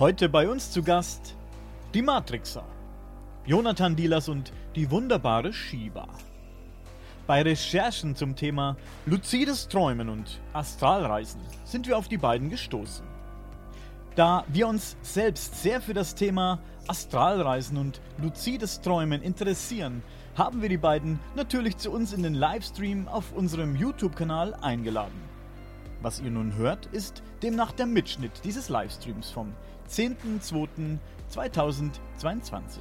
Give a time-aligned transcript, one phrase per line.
[0.00, 1.36] Heute bei uns zu Gast
[1.92, 2.64] die Matrixer,
[3.44, 6.08] Jonathan Dielers und die wunderbare Shiba.
[7.26, 13.04] Bei Recherchen zum Thema luzides Träumen und Astralreisen sind wir auf die beiden gestoßen.
[14.16, 20.02] Da wir uns selbst sehr für das Thema Astralreisen und luzides Träumen interessieren,
[20.34, 25.28] haben wir die beiden natürlich zu uns in den Livestream auf unserem YouTube-Kanal eingeladen.
[26.00, 29.52] Was ihr nun hört, ist demnach der Mitschnitt dieses Livestreams vom
[29.90, 32.78] 10.02.2022.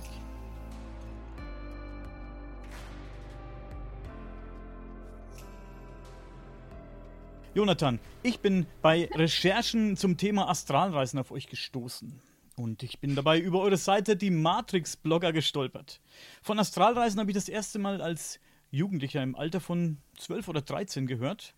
[7.55, 12.21] Jonathan, ich bin bei Recherchen zum Thema Astralreisen auf euch gestoßen.
[12.55, 15.99] Und ich bin dabei über eure Seite die Matrix-Blogger gestolpert.
[16.41, 21.07] Von Astralreisen habe ich das erste Mal als Jugendlicher im Alter von 12 oder 13
[21.07, 21.55] gehört.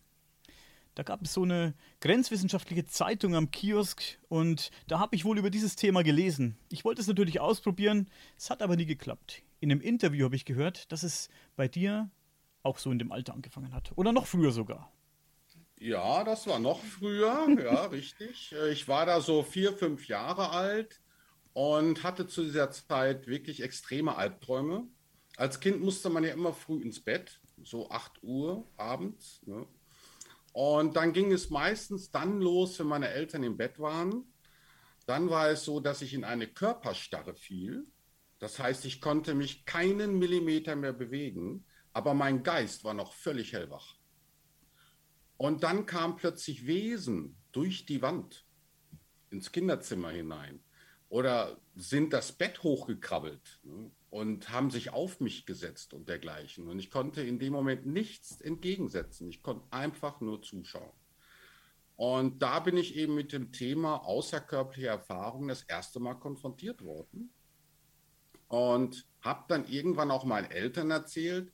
[0.94, 5.48] Da gab es so eine grenzwissenschaftliche Zeitung am Kiosk und da habe ich wohl über
[5.48, 6.58] dieses Thema gelesen.
[6.68, 9.42] Ich wollte es natürlich ausprobieren, es hat aber nie geklappt.
[9.60, 12.10] In einem Interview habe ich gehört, dass es bei dir
[12.62, 13.92] auch so in dem Alter angefangen hat.
[13.96, 14.92] Oder noch früher sogar.
[15.78, 18.54] Ja, das war noch früher, ja, richtig.
[18.70, 21.00] Ich war da so vier, fünf Jahre alt
[21.54, 24.86] und hatte zu dieser Zeit wirklich extreme Albträume.
[25.36, 29.40] Als Kind musste man ja immer früh ins Bett, so 8 Uhr abends.
[29.46, 29.66] Ne?
[30.52, 34.24] Und dann ging es meistens dann los, wenn meine Eltern im Bett waren.
[35.06, 37.86] Dann war es so, dass ich in eine Körperstarre fiel.
[38.38, 43.52] Das heißt, ich konnte mich keinen Millimeter mehr bewegen, aber mein Geist war noch völlig
[43.52, 43.96] hellwach.
[45.36, 48.46] Und dann kam plötzlich Wesen durch die Wand
[49.30, 50.62] ins Kinderzimmer hinein
[51.08, 56.68] oder sind das Bett hochgekrabbelt ne, und haben sich auf mich gesetzt und dergleichen.
[56.68, 59.28] Und ich konnte in dem Moment nichts entgegensetzen.
[59.30, 60.92] Ich konnte einfach nur zuschauen.
[61.96, 67.32] Und da bin ich eben mit dem Thema außerkörperliche Erfahrung das erste Mal konfrontiert worden.
[68.48, 71.52] Und habe dann irgendwann auch meinen Eltern erzählt,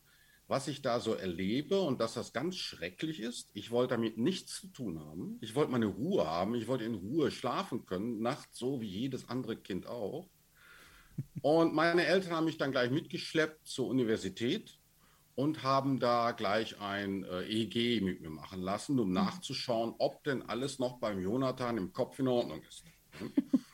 [0.49, 3.51] was ich da so erlebe und dass das ganz schrecklich ist.
[3.53, 5.37] Ich wollte damit nichts zu tun haben.
[5.43, 6.55] Ich wollte meine Ruhe haben.
[6.55, 10.29] Ich wollte in Ruhe schlafen können, nachts so wie jedes andere Kind auch.
[11.43, 14.79] Und meine Eltern haben mich dann gleich mitgeschleppt zur Universität
[15.35, 20.43] und haben da gleich ein äh, EG mit mir machen lassen, um nachzuschauen, ob denn
[20.43, 22.85] alles noch beim Jonathan im Kopf in Ordnung ist.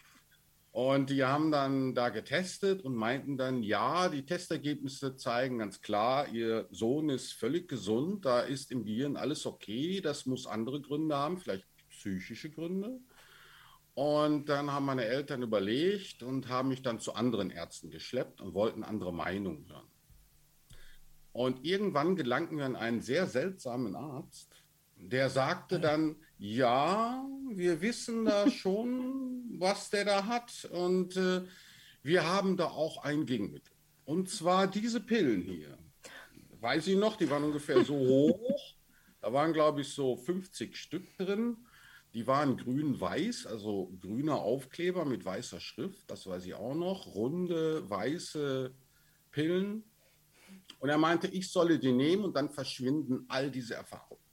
[0.75, 6.27] Und die haben dann da getestet und meinten dann, ja, die Testergebnisse zeigen ganz klar,
[6.31, 11.15] ihr Sohn ist völlig gesund, da ist im Gehirn alles okay, das muss andere Gründe
[11.15, 12.99] haben, vielleicht psychische Gründe.
[13.95, 18.53] Und dann haben meine Eltern überlegt und haben mich dann zu anderen Ärzten geschleppt und
[18.55, 19.87] wollten andere Meinungen hören.
[21.31, 24.65] Und irgendwann gelangten wir an einen sehr seltsamen Arzt,
[24.97, 31.41] der sagte dann, ja, wir wissen da schon, was der da hat und äh,
[32.03, 33.73] wir haben da auch ein Gegenmittel.
[34.05, 35.79] Und zwar diese Pillen hier.
[36.61, 38.75] Weiß ich noch, die waren ungefähr so hoch.
[39.23, 41.57] Da waren, glaube ich, so 50 Stück drin.
[42.13, 47.15] Die waren grün-weiß, also grüner Aufkleber mit weißer Schrift, das weiß ich auch noch.
[47.15, 48.71] Runde, weiße
[49.31, 49.83] Pillen.
[50.79, 54.24] Und er meinte, ich solle die nehmen und dann verschwinden all diese Erfahrungen.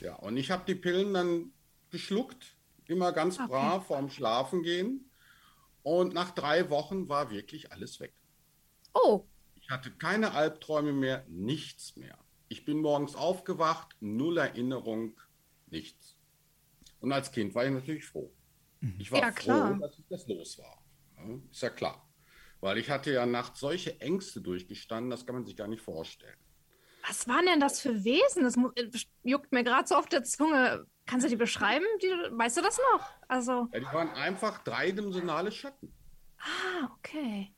[0.00, 1.52] Ja, und ich habe die Pillen dann
[1.90, 3.48] geschluckt, immer ganz okay.
[3.48, 5.10] brav vorm Schlafen gehen.
[5.82, 8.12] Und nach drei Wochen war wirklich alles weg.
[8.92, 9.24] Oh.
[9.54, 12.18] Ich hatte keine Albträume mehr, nichts mehr.
[12.48, 15.20] Ich bin morgens aufgewacht, null Erinnerung,
[15.66, 16.16] nichts.
[17.00, 18.32] Und als Kind war ich natürlich froh.
[18.80, 18.96] Mhm.
[18.98, 19.78] Ich war ja, froh, klar.
[19.78, 20.82] dass ich das los war.
[21.50, 22.08] Ist ja klar.
[22.60, 26.38] Weil ich hatte ja nachts solche Ängste durchgestanden, das kann man sich gar nicht vorstellen.
[27.06, 28.42] Was waren denn das für Wesen?
[28.42, 28.90] Das äh,
[29.22, 30.86] juckt mir gerade so auf der Zunge.
[31.06, 31.84] Kannst du die beschreiben?
[32.02, 33.06] Die, weißt du das noch?
[33.28, 33.68] Also.
[33.72, 35.92] Ja, die waren einfach dreidimensionale Schatten.
[36.38, 37.54] Ah, okay.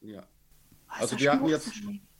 [0.00, 0.22] Ja.
[0.22, 1.72] Oh, also die hatten jetzt.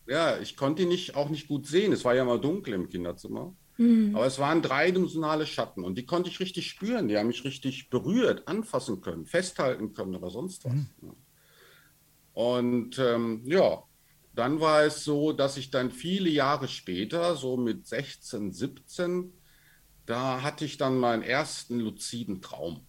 [0.06, 1.92] Ja, ich konnte die nicht, auch nicht gut sehen.
[1.92, 3.54] Es war ja mal dunkel im Kinderzimmer.
[3.76, 4.14] Mhm.
[4.14, 7.08] Aber es waren dreidimensionale Schatten und die konnte ich richtig spüren.
[7.08, 10.72] Die haben mich richtig berührt, anfassen können, festhalten können oder sonst was.
[10.72, 11.16] Mhm.
[12.32, 13.82] Und ähm, ja,
[14.36, 19.32] dann war es so, dass ich dann viele Jahre später, so mit 16, 17,
[20.04, 22.86] da hatte ich dann meinen ersten luziden Traum.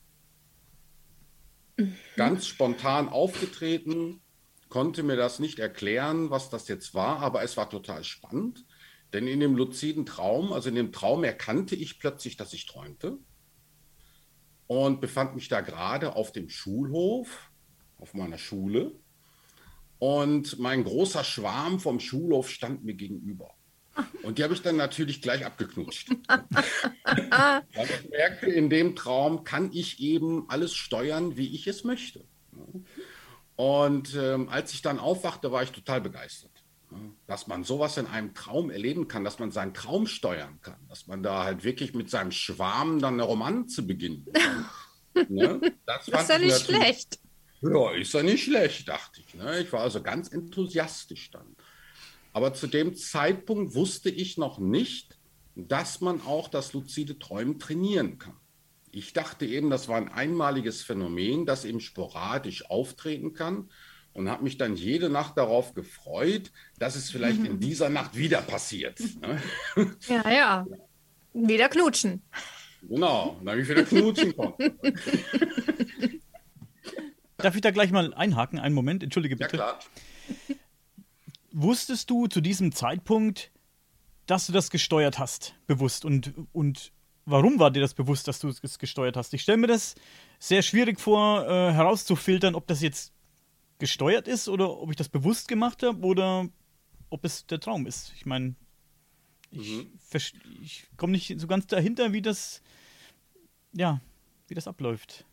[1.78, 1.96] Mhm.
[2.18, 4.22] Ganz spontan aufgetreten,
[4.68, 8.66] konnte mir das nicht erklären, was das jetzt war, aber es war total spannend.
[9.14, 13.18] Denn in dem luziden Traum, also in dem Traum erkannte ich plötzlich, dass ich träumte
[14.68, 17.52] und befand mich da gerade auf dem Schulhof,
[17.98, 19.00] auf meiner Schule
[20.00, 23.54] und mein großer Schwarm vom Schulhof stand mir gegenüber.
[24.22, 26.10] Und die habe ich dann natürlich gleich abgeknutscht.
[26.28, 32.24] Weil ich merkte, in dem Traum kann ich eben alles steuern, wie ich es möchte.
[33.56, 36.52] Und ähm, als ich dann aufwachte, war ich total begeistert.
[37.26, 41.08] Dass man sowas in einem Traum erleben kann, dass man seinen Traum steuern kann, dass
[41.08, 44.30] man da halt wirklich mit seinem Schwarm dann eine Romanze beginnt.
[45.28, 45.60] ne?
[45.86, 47.20] Das, das ist ja nicht schlecht.
[47.62, 49.34] Ja, ist ja nicht schlecht, dachte ich.
[49.34, 49.62] Ne?
[49.62, 51.56] Ich war also ganz enthusiastisch dann.
[52.34, 55.18] Aber zu dem Zeitpunkt wusste ich noch nicht,
[55.56, 58.38] dass man auch das luzide Träumen trainieren kann.
[58.92, 63.70] Ich dachte eben, das war ein einmaliges Phänomen, das eben sporadisch auftreten kann
[64.14, 68.42] und habe mich dann jede Nacht darauf gefreut, dass es vielleicht in dieser Nacht wieder
[68.42, 69.00] passiert.
[69.22, 69.42] Ne?
[70.08, 70.66] Ja, ja.
[71.34, 72.22] Wieder knutschen.
[72.82, 74.80] Genau, dann habe ich wieder knutschen können.
[77.38, 78.60] Darf ich da gleich mal einhaken?
[78.60, 79.58] Einen Moment, entschuldige bitte.
[79.58, 79.80] Ja, klar.
[81.52, 83.52] Wusstest du zu diesem Zeitpunkt,
[84.26, 86.04] dass du das gesteuert hast, bewusst?
[86.04, 86.92] Und, und
[87.26, 89.34] warum war dir das bewusst, dass du es gesteuert hast?
[89.34, 89.96] Ich stelle mir das
[90.40, 93.14] sehr schwierig vor, äh, herauszufiltern, ob das jetzt
[93.80, 96.48] gesteuert ist oder ob ich das bewusst gemacht habe oder
[97.10, 98.14] ob es der Traum ist.
[98.16, 98.56] Ich meine,
[99.52, 100.00] ich, mhm.
[100.64, 102.62] ich komme nicht so ganz dahinter, wie das,
[103.74, 104.02] ja,
[104.48, 105.26] wie das abläuft.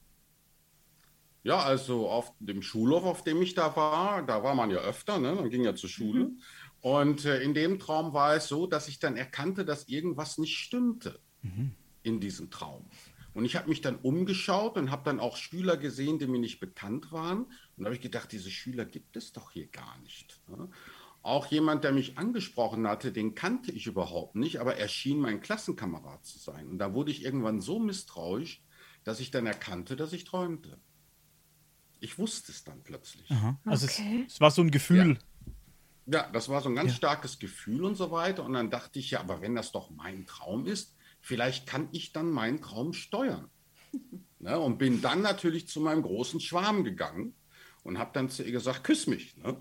[1.45, 5.19] Ja, also auf dem Schulhof, auf dem ich da war, da war man ja öfter,
[5.19, 5.35] ne?
[5.35, 6.25] man ging ja zur Schule.
[6.25, 6.41] Mhm.
[6.81, 10.57] Und äh, in dem Traum war es so, dass ich dann erkannte, dass irgendwas nicht
[10.57, 11.73] stimmte mhm.
[12.03, 12.89] in diesem Traum.
[13.35, 16.61] Und ich habe mich dann umgeschaut und habe dann auch Schüler gesehen, die mir nicht
[16.61, 17.45] bekannt waren.
[17.45, 20.41] Und da habe ich gedacht, diese Schüler gibt es doch hier gar nicht.
[20.49, 20.71] Ne?
[21.21, 25.41] Auch jemand, der mich angesprochen hatte, den kannte ich überhaupt nicht, aber er schien mein
[25.41, 26.69] Klassenkamerad zu sein.
[26.69, 28.63] Und da wurde ich irgendwann so misstrauisch,
[29.03, 30.79] dass ich dann erkannte, dass ich träumte.
[32.05, 33.31] Ich wusste es dann plötzlich.
[33.31, 33.59] Aha.
[33.65, 34.25] Also okay.
[34.27, 35.19] es, es, war so ein Gefühl.
[36.07, 36.19] Ja.
[36.19, 36.97] ja das war so ein ganz ja.
[36.97, 38.45] starkes Gefühl und so weiter.
[38.45, 42.13] Und dann dachte ich, ja, aber wenn das doch mein Traum ist, vielleicht kann ich
[42.13, 43.49] dann meinen Traum steuern.
[44.39, 44.59] ne?
[44.59, 47.35] Und bin dann natürlich zu meinem großen Schwarm gegangen
[47.85, 49.37] und habe dann zu ihr gesagt, küss mich.
[49.39, 49.57] Ne?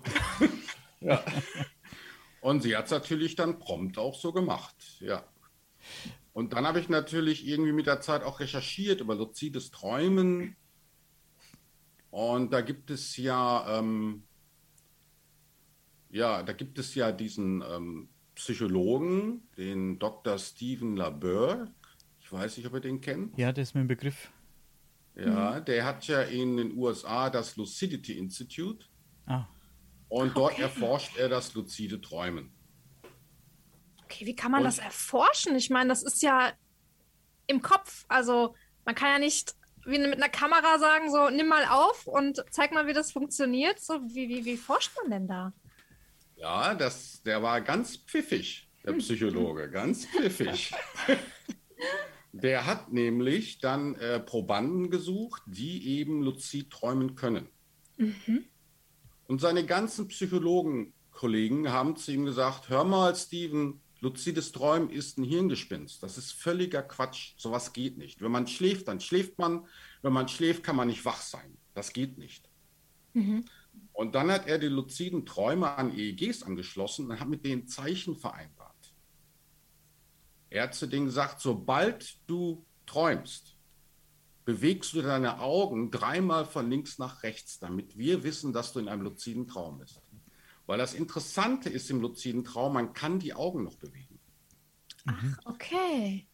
[1.00, 1.24] ja.
[2.42, 4.76] Und sie hat es natürlich dann prompt auch so gemacht.
[5.00, 5.24] Ja.
[6.34, 10.54] Und dann habe ich natürlich irgendwie mit der Zeit auch recherchiert über luzides Träumen,
[12.14, 14.22] und da gibt es ja, ähm,
[16.10, 20.38] ja, da gibt es ja diesen ähm, Psychologen, den Dr.
[20.38, 21.74] Stephen LaBeur.
[22.20, 23.36] Ich weiß nicht, ob ihr den kennt.
[23.36, 24.30] Ja, der ist mir ein Begriff.
[25.16, 25.64] Ja, mhm.
[25.64, 28.86] der hat ja in den USA das Lucidity Institute.
[29.26, 29.46] Ah.
[30.08, 30.34] Und okay.
[30.36, 32.52] dort erforscht er das luzide Träumen.
[34.04, 35.56] Okay, wie kann man und, das erforschen?
[35.56, 36.52] Ich meine, das ist ja
[37.48, 38.04] im Kopf.
[38.06, 42.44] Also man kann ja nicht wie mit einer Kamera sagen, so nimm mal auf und
[42.50, 43.80] zeig mal, wie das funktioniert.
[43.80, 45.52] So, wie, wie, wie forscht man denn da?
[46.36, 48.98] Ja, das, der war ganz pfiffig, der hm.
[48.98, 50.72] Psychologe, ganz pfiffig.
[52.32, 57.48] der hat nämlich dann äh, Probanden gesucht, die eben luzid träumen können.
[57.96, 58.44] Mhm.
[59.26, 65.24] Und seine ganzen Psychologenkollegen haben zu ihm gesagt, hör mal, Steven, Luzides Träumen ist ein
[65.24, 66.02] Hirngespinst.
[66.02, 67.34] Das ist völliger Quatsch.
[67.36, 68.20] Sowas geht nicht.
[68.20, 69.66] Wenn man schläft, dann schläft man.
[70.02, 71.56] Wenn man schläft, kann man nicht wach sein.
[71.74, 72.48] Das geht nicht.
[73.14, 73.44] Mhm.
[73.92, 78.16] Und dann hat er die luziden Träume an EEGs angeschlossen und hat mit denen Zeichen
[78.16, 78.74] vereinbart.
[80.50, 83.56] Er hat zu denen gesagt, sobald du träumst,
[84.44, 88.88] bewegst du deine Augen dreimal von links nach rechts, damit wir wissen, dass du in
[88.88, 90.00] einem luziden Traum bist.
[90.66, 94.18] Weil das Interessante ist im luziden Traum, man kann die Augen noch bewegen.
[95.06, 96.26] Ach, okay.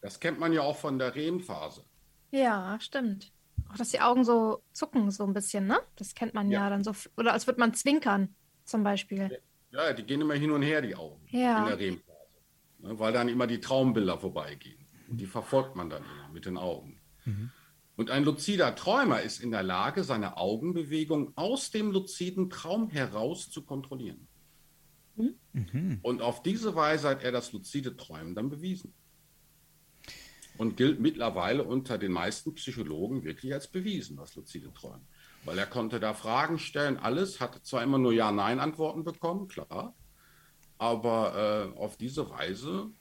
[0.00, 1.84] Das kennt man ja auch von der REM-Phase.
[2.30, 3.32] Ja, stimmt.
[3.68, 5.78] Auch dass die Augen so zucken, so ein bisschen, ne?
[5.96, 6.94] Das kennt man ja, ja dann so.
[7.16, 8.34] Oder als würde man zwinkern,
[8.64, 9.40] zum Beispiel.
[9.70, 11.20] Ja, die gehen immer hin und her, die Augen.
[11.28, 11.62] Ja.
[11.62, 12.18] In der REM-Phase.
[12.78, 14.86] Ne, weil dann immer die Traumbilder vorbeigehen.
[15.08, 17.00] Und die verfolgt man dann immer mit den Augen.
[17.24, 17.50] Mhm.
[17.98, 23.50] Und ein luzider Träumer ist in der Lage, seine Augenbewegung aus dem luziden Traum heraus
[23.50, 24.28] zu kontrollieren.
[25.16, 25.98] Mhm.
[26.02, 28.94] Und auf diese Weise hat er das luzide Träumen dann bewiesen.
[30.58, 35.08] Und gilt mittlerweile unter den meisten Psychologen wirklich als bewiesen, das luzide Träumen.
[35.44, 39.96] Weil er konnte da Fragen stellen, alles, hatte zwar immer nur Ja-Nein-Antworten bekommen, klar,
[40.78, 42.92] aber äh, auf diese Weise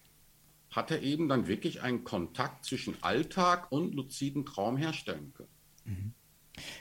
[0.77, 5.49] hat er eben dann wirklich einen Kontakt zwischen Alltag und luziden Traum herstellen können.
[5.85, 6.13] Mhm.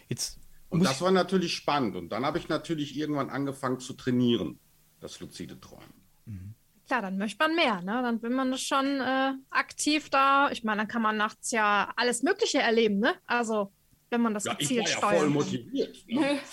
[0.08, 0.38] Jetzt
[0.68, 1.96] und das war natürlich spannend.
[1.96, 4.58] Und dann habe ich natürlich irgendwann angefangen zu trainieren,
[5.00, 5.94] das luzide Träumen.
[6.26, 6.54] Mhm.
[6.86, 7.80] Klar, dann möchte man mehr.
[7.80, 8.02] Ne?
[8.02, 10.50] Dann will man das schon äh, aktiv da.
[10.50, 12.98] Ich meine, dann kann man nachts ja alles Mögliche erleben.
[12.98, 13.14] Ne?
[13.26, 13.72] Also,
[14.10, 15.96] wenn man das ja, gezielt ich war ja voll motiviert.
[16.06, 16.38] Ne?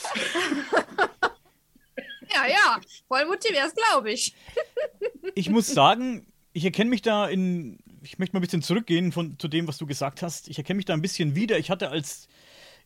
[2.34, 4.36] Ja, ja, voll motiviert, glaube ich.
[5.36, 7.80] ich muss sagen, ich erkenne mich da in.
[8.02, 10.48] Ich möchte mal ein bisschen zurückgehen von, zu dem, was du gesagt hast.
[10.48, 11.58] Ich erkenne mich da ein bisschen wieder.
[11.58, 12.28] Ich hatte als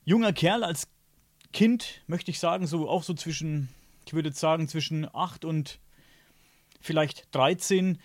[0.05, 0.87] junger Kerl, als
[1.53, 3.69] Kind, möchte ich sagen, so auch so zwischen,
[4.05, 5.79] ich würde jetzt sagen, zwischen 8 und
[6.79, 7.99] vielleicht 13,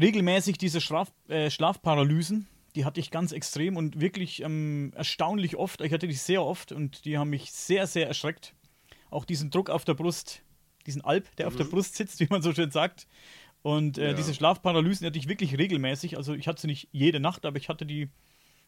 [0.00, 2.48] regelmäßig diese Schlaf, äh, Schlafparalysen.
[2.74, 5.80] Die hatte ich ganz extrem und wirklich ähm, erstaunlich oft.
[5.82, 8.54] Ich hatte die sehr oft und die haben mich sehr, sehr erschreckt.
[9.10, 10.42] Auch diesen Druck auf der Brust,
[10.86, 11.52] diesen Alp, der mhm.
[11.52, 11.70] auf der mhm.
[11.70, 13.06] Brust sitzt, wie man so schön sagt.
[13.64, 14.12] Und äh, ja.
[14.12, 16.18] diese Schlafparalysen hatte ich wirklich regelmäßig.
[16.18, 18.10] Also ich hatte sie nicht jede Nacht, aber ich hatte die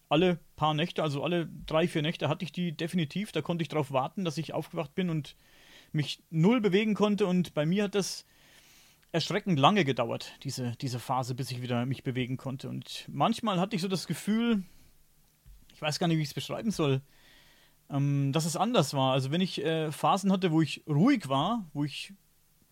[0.08, 3.30] alle paar Nächte, also alle drei, vier Nächte hatte ich die definitiv.
[3.30, 5.36] Da konnte ich darauf warten, dass ich aufgewacht bin und
[5.92, 7.26] mich null bewegen konnte.
[7.26, 8.24] Und bei mir hat das
[9.12, 12.70] erschreckend lange gedauert, diese, diese Phase, bis ich wieder mich bewegen konnte.
[12.70, 14.62] Und manchmal hatte ich so das Gefühl,
[15.74, 17.02] ich weiß gar nicht, wie ich es beschreiben soll,
[17.90, 19.12] ähm, dass es anders war.
[19.12, 22.14] Also wenn ich äh, Phasen hatte, wo ich ruhig war, wo ich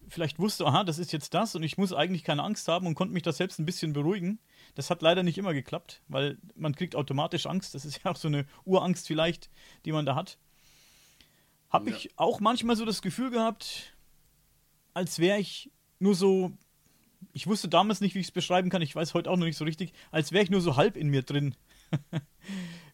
[0.09, 2.95] vielleicht wusste, aha, das ist jetzt das und ich muss eigentlich keine Angst haben und
[2.95, 4.39] konnte mich da selbst ein bisschen beruhigen.
[4.75, 7.75] Das hat leider nicht immer geklappt, weil man kriegt automatisch Angst.
[7.75, 9.51] Das ist ja auch so eine Urangst vielleicht,
[9.85, 10.39] die man da hat.
[11.71, 11.97] Habe ja.
[11.97, 13.95] ich auch manchmal so das Gefühl gehabt,
[14.93, 16.53] als wäre ich nur so,
[17.33, 19.57] ich wusste damals nicht, wie ich es beschreiben kann, ich weiß heute auch noch nicht
[19.59, 21.57] so richtig, als wäre ich nur so halb in mir drin.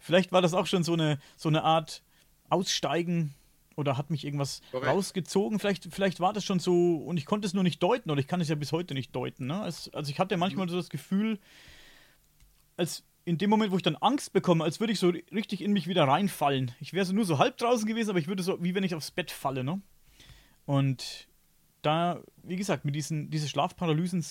[0.00, 2.02] vielleicht war das auch schon so eine, so eine Art
[2.48, 3.34] Aussteigen
[3.80, 4.92] oder hat mich irgendwas Korrekt.
[4.92, 5.58] rausgezogen.
[5.58, 8.28] Vielleicht, vielleicht war das schon so und ich konnte es nur nicht deuten oder ich
[8.28, 9.46] kann es ja bis heute nicht deuten.
[9.46, 9.60] Ne?
[9.60, 10.70] Also ich hatte manchmal mhm.
[10.70, 11.38] so das Gefühl,
[12.76, 15.72] als in dem Moment, wo ich dann Angst bekomme, als würde ich so richtig in
[15.72, 16.72] mich wieder reinfallen.
[16.80, 18.94] Ich wäre so nur so halb draußen gewesen, aber ich würde so, wie wenn ich
[18.94, 19.80] aufs Bett falle, ne?
[20.64, 21.28] Und
[21.82, 24.24] da, wie gesagt, mit diesen diese Schlafparalysen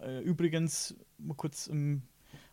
[0.00, 2.02] äh, übrigens, mal kurz ähm,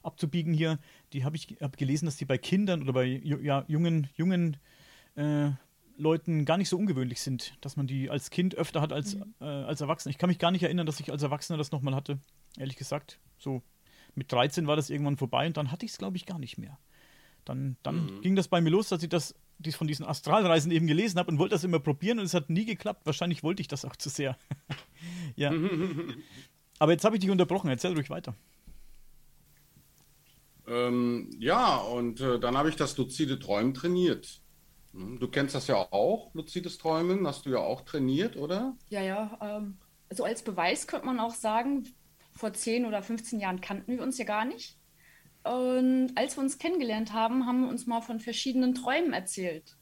[0.04, 0.80] abzubiegen hier,
[1.14, 4.58] die habe ich hab gelesen, dass die bei Kindern oder bei ja, jungen, jungen
[5.16, 5.52] äh,
[5.98, 9.34] Leuten gar nicht so ungewöhnlich sind, dass man die als Kind öfter hat als, mhm.
[9.42, 10.12] äh, als Erwachsener.
[10.12, 12.20] Ich kann mich gar nicht erinnern, dass ich als Erwachsener das nochmal hatte,
[12.58, 13.20] ehrlich gesagt.
[13.38, 13.64] So
[14.16, 16.58] mit 13 war das irgendwann vorbei und dann hatte ich es, glaube ich, gar nicht
[16.58, 16.78] mehr.
[17.46, 18.22] Dann, dann mhm.
[18.22, 21.32] ging das bei mir los, dass ich das dies von diesen Astralreisen eben gelesen habe
[21.32, 23.06] und wollte das immer probieren und es hat nie geklappt.
[23.06, 24.38] Wahrscheinlich wollte ich das auch zu sehr.
[25.36, 25.52] ja.
[26.80, 27.70] Aber jetzt habe ich dich unterbrochen.
[27.70, 28.36] Erzähl ruhig weiter.
[30.68, 34.42] Ähm, ja, und äh, dann habe ich das luzide Träumen trainiert.
[34.98, 38.76] Hm, du kennst das ja auch, luzides Träumen, hast du ja auch trainiert, oder?
[38.90, 39.38] Ja, ja.
[39.42, 39.78] Ähm,
[40.10, 41.88] also als Beweis könnte man auch sagen,
[42.32, 44.78] vor 10 oder 15 Jahren kannten wir uns ja gar nicht.
[45.44, 49.78] Und als wir uns kennengelernt haben, haben wir uns mal von verschiedenen Träumen erzählt.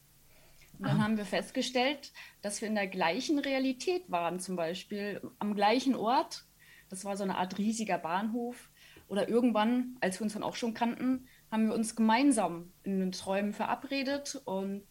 [0.78, 1.04] Und dann ah.
[1.06, 6.44] haben wir festgestellt, dass wir in der gleichen Realität waren, zum Beispiel am gleichen Ort.
[6.90, 8.70] Das war so eine Art riesiger Bahnhof.
[9.08, 13.12] Oder irgendwann, als wir uns dann auch schon kannten, haben wir uns gemeinsam in den
[13.12, 14.84] Träumen verabredet und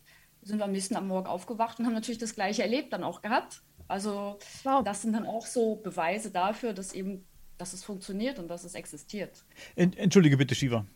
[0.44, 3.22] sind wir am nächsten am Morgen aufgewacht und haben natürlich das Gleiche erlebt dann auch
[3.22, 3.62] gehabt.
[3.88, 4.82] Also wow.
[4.84, 7.26] das sind dann auch so Beweise dafür, dass eben,
[7.58, 9.44] dass es funktioniert und dass es existiert.
[9.76, 10.86] Entschuldige bitte, Shiva.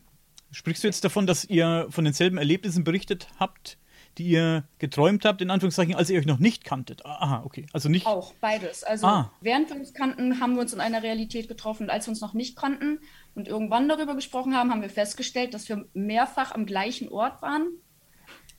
[0.51, 3.77] Sprichst du jetzt davon, dass ihr von denselben Erlebnissen berichtet habt,
[4.17, 7.05] die ihr geträumt habt, in Anführungszeichen, als ihr euch noch nicht kanntet?
[7.05, 7.67] Aha, okay.
[7.71, 8.07] Also nicht.
[8.07, 8.83] Auch, beides.
[8.83, 9.31] Also ah.
[9.41, 11.83] während wir uns kannten, haben wir uns in einer Realität getroffen.
[11.83, 12.99] Und als wir uns noch nicht kannten
[13.35, 17.67] und irgendwann darüber gesprochen haben, haben wir festgestellt, dass wir mehrfach am gleichen Ort waren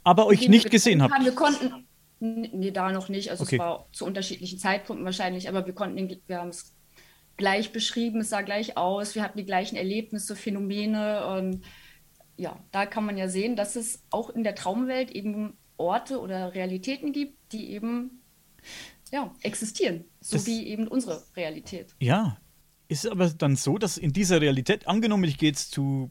[0.04, 1.14] aber euch nicht gesehen habt.
[1.14, 1.24] Haben.
[1.24, 1.86] Wir konnten,
[2.20, 3.30] nee, da noch nicht.
[3.30, 3.56] Also okay.
[3.56, 6.74] es war zu unterschiedlichen Zeitpunkten wahrscheinlich, aber wir konnten, den, wir haben es
[7.36, 11.64] gleich beschrieben, es sah gleich aus, wir hatten die gleichen Erlebnisse, Phänomene und
[12.36, 16.54] ja, da kann man ja sehen, dass es auch in der Traumwelt eben Orte oder
[16.54, 18.22] Realitäten gibt, die eben
[19.10, 21.94] ja, existieren, so das, wie eben unsere Realität.
[21.98, 22.36] Ja,
[22.88, 26.10] ist es aber dann so, dass in dieser Realität, angenommen, ich gehe jetzt zu,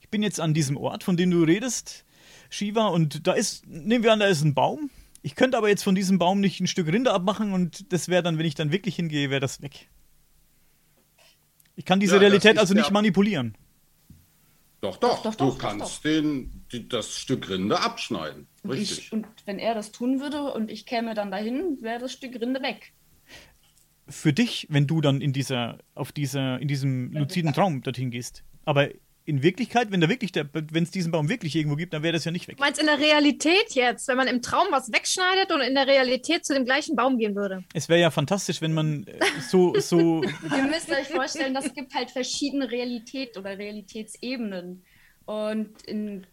[0.00, 2.04] ich bin jetzt an diesem Ort, von dem du redest,
[2.48, 4.90] Shiva und da ist, nehmen wir an, da ist ein Baum.
[5.22, 8.22] Ich könnte aber jetzt von diesem Baum nicht ein Stück Rinde abmachen und das wäre
[8.22, 9.88] dann, wenn ich dann wirklich hingehe, wäre das weg.
[11.76, 13.54] Ich kann diese ja, Realität also nicht manipulieren.
[14.80, 18.46] Doch, doch, doch, doch du kannst Den, die, das Stück Rinde abschneiden.
[18.62, 22.12] Und, ich, und wenn er das tun würde und ich käme dann dahin, wäre das
[22.12, 22.92] Stück Rinde weg.
[24.08, 28.44] Für dich, wenn du dann in dieser, auf dieser, in diesem luziden Traum dorthin gehst.
[28.64, 28.88] Aber
[29.28, 32.24] in Wirklichkeit, wenn da wirklich wenn es diesen Baum wirklich irgendwo gibt, dann wäre das
[32.24, 32.56] ja nicht weg.
[32.56, 35.86] Du meinst in der Realität jetzt, wenn man im Traum was wegschneidet und in der
[35.86, 37.62] Realität zu dem gleichen Baum gehen würde?
[37.74, 40.22] Es wäre ja fantastisch, wenn man äh, so, so.
[40.56, 44.82] Ihr müsst euch vorstellen, das gibt halt verschiedene Realitäten oder Realitätsebenen.
[45.26, 46.26] Und in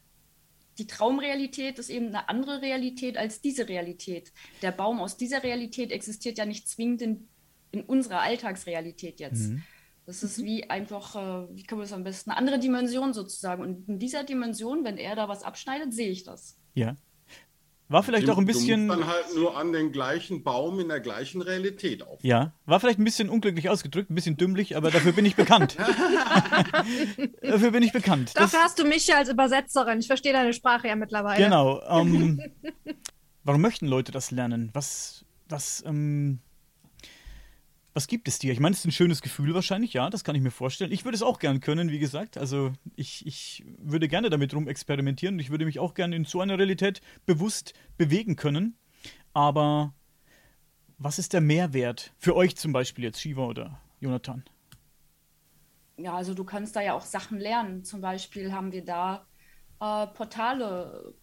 [0.77, 4.31] die Traumrealität ist eben eine andere Realität als diese Realität.
[4.61, 7.27] Der Baum aus dieser Realität existiert ja nicht zwingend in,
[7.71, 9.49] in unserer Alltagsrealität jetzt.
[9.49, 9.63] Mhm.
[10.05, 10.45] Das ist mhm.
[10.45, 13.61] wie einfach, äh, wie kann man das am besten, eine andere Dimension sozusagen.
[13.61, 16.57] Und in dieser Dimension, wenn er da was abschneidet, sehe ich das.
[16.73, 16.95] Ja.
[17.87, 18.87] War vielleicht auch ein bisschen.
[18.87, 22.17] Du dann halt nur an den gleichen Baum in der gleichen Realität auf.
[22.23, 25.77] Ja, war vielleicht ein bisschen unglücklich ausgedrückt, ein bisschen dümmlich, aber dafür bin ich bekannt.
[27.43, 28.31] dafür bin ich bekannt.
[28.35, 29.99] Dafür das, hast du mich ja als Übersetzerin.
[29.99, 31.43] Ich verstehe deine Sprache ja mittlerweile.
[31.43, 31.79] Genau.
[31.87, 32.41] Ähm,
[33.43, 34.71] warum möchten Leute das lernen?
[34.73, 36.39] Was, was, ähm,
[37.95, 38.51] was gibt es dir?
[38.51, 40.91] Ich meine, es ist ein schönes Gefühl wahrscheinlich, ja, das kann ich mir vorstellen.
[40.91, 42.37] Ich würde es auch gern können, wie gesagt.
[42.37, 46.25] Also ich, ich würde gerne damit rum experimentieren und ich würde mich auch gerne in
[46.25, 48.77] so einer Realität bewusst bewegen können.
[49.31, 49.93] Aber
[50.97, 54.43] was ist der Mehrwert für euch zum Beispiel jetzt, Shiva oder Jonathan?
[55.95, 57.85] Ja, also du kannst da ja auch Sachen lernen.
[57.85, 59.25] Zum Beispiel haben wir da
[59.79, 61.15] äh, Portale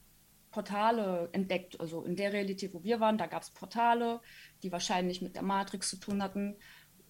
[0.52, 1.80] Portale entdeckt.
[1.80, 4.20] Also in der Realität, wo wir waren, da gab es Portale,
[4.62, 6.56] die wahrscheinlich mit der Matrix zu tun hatten.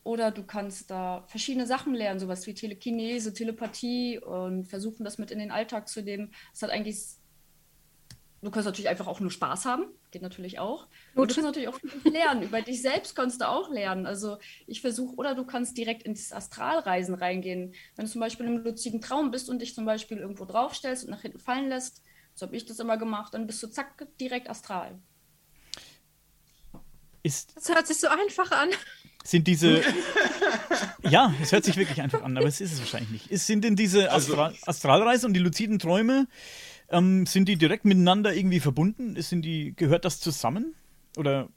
[0.05, 5.31] Oder du kannst da verschiedene Sachen lernen, sowas wie Telekinese, Telepathie und versuchen, das mit
[5.31, 6.33] in den Alltag zu nehmen.
[6.53, 6.99] Es hat eigentlich.
[8.41, 10.89] Du kannst natürlich einfach auch nur Spaß haben, geht natürlich auch.
[11.15, 12.43] Und du kannst natürlich auch lernen.
[12.43, 14.05] Über dich selbst kannst du auch lernen.
[14.05, 17.73] Also ich versuche, oder du kannst direkt ins Astralreisen reingehen.
[17.95, 21.11] Wenn du zum Beispiel im luziden Traum bist und dich zum Beispiel irgendwo draufstellst und
[21.11, 22.03] nach hinten fallen lässt,
[22.35, 23.33] so habe ich das immer gemacht.
[23.33, 24.99] Dann bist du zack, direkt astral.
[27.23, 28.71] Ist das hört sich so einfach an.
[29.25, 29.83] Sind diese.
[31.03, 33.31] ja, es hört sich wirklich einfach an, aber es ist es wahrscheinlich nicht.
[33.31, 36.27] Ist, sind denn diese also Astral Astralreise und die luziden Träume,
[36.89, 39.21] ähm, sind die direkt miteinander irgendwie verbunden?
[39.23, 40.75] Sind die, gehört das zusammen?
[41.17, 41.49] Oder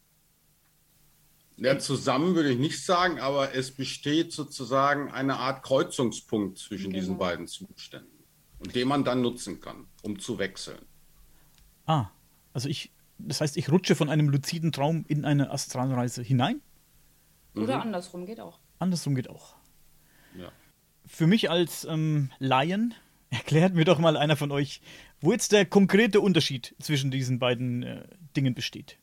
[1.57, 6.99] ja, zusammen würde ich nicht sagen, aber es besteht sozusagen eine Art Kreuzungspunkt zwischen genau.
[6.99, 8.23] diesen beiden Zuständen
[8.59, 10.85] und den man dann nutzen kann, um zu wechseln.
[11.85, 12.07] Ah,
[12.51, 16.61] also ich, das heißt, ich rutsche von einem luziden Traum in eine Astralreise hinein?
[17.55, 17.83] Oder mhm.
[17.83, 18.59] andersrum geht auch.
[18.79, 19.55] Andersrum geht auch.
[20.37, 20.51] Ja.
[21.05, 22.93] Für mich als ähm, Laien,
[23.29, 24.81] erklärt mir doch mal einer von euch,
[25.19, 28.97] wo jetzt der konkrete Unterschied zwischen diesen beiden äh, Dingen besteht.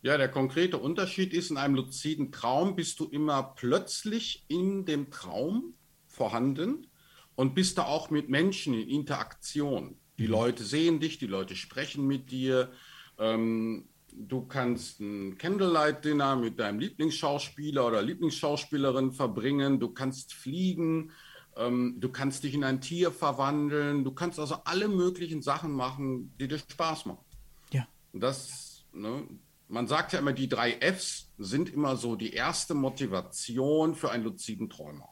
[0.00, 5.10] Ja, der konkrete Unterschied ist, in einem luziden Traum bist du immer plötzlich in dem
[5.10, 5.74] Traum
[6.06, 6.86] vorhanden
[7.34, 9.96] und bist da auch mit Menschen in Interaktion.
[10.18, 10.26] Die.
[10.26, 12.70] Leute sehen dich, die Leute sprechen mit dir.
[13.18, 19.78] Ähm, du kannst ein Candlelight-Dinner mit deinem Lieblingsschauspieler oder Lieblingsschauspielerin verbringen.
[19.78, 21.12] Du kannst fliegen.
[21.56, 24.04] Ähm, du kannst dich in ein Tier verwandeln.
[24.04, 27.24] Du kannst also alle möglichen Sachen machen, die dir Spaß machen.
[27.72, 27.86] Ja.
[28.12, 29.26] Das, ne,
[29.68, 34.24] man sagt ja immer, die drei Fs sind immer so die erste Motivation für einen
[34.24, 35.08] luziden Träumer.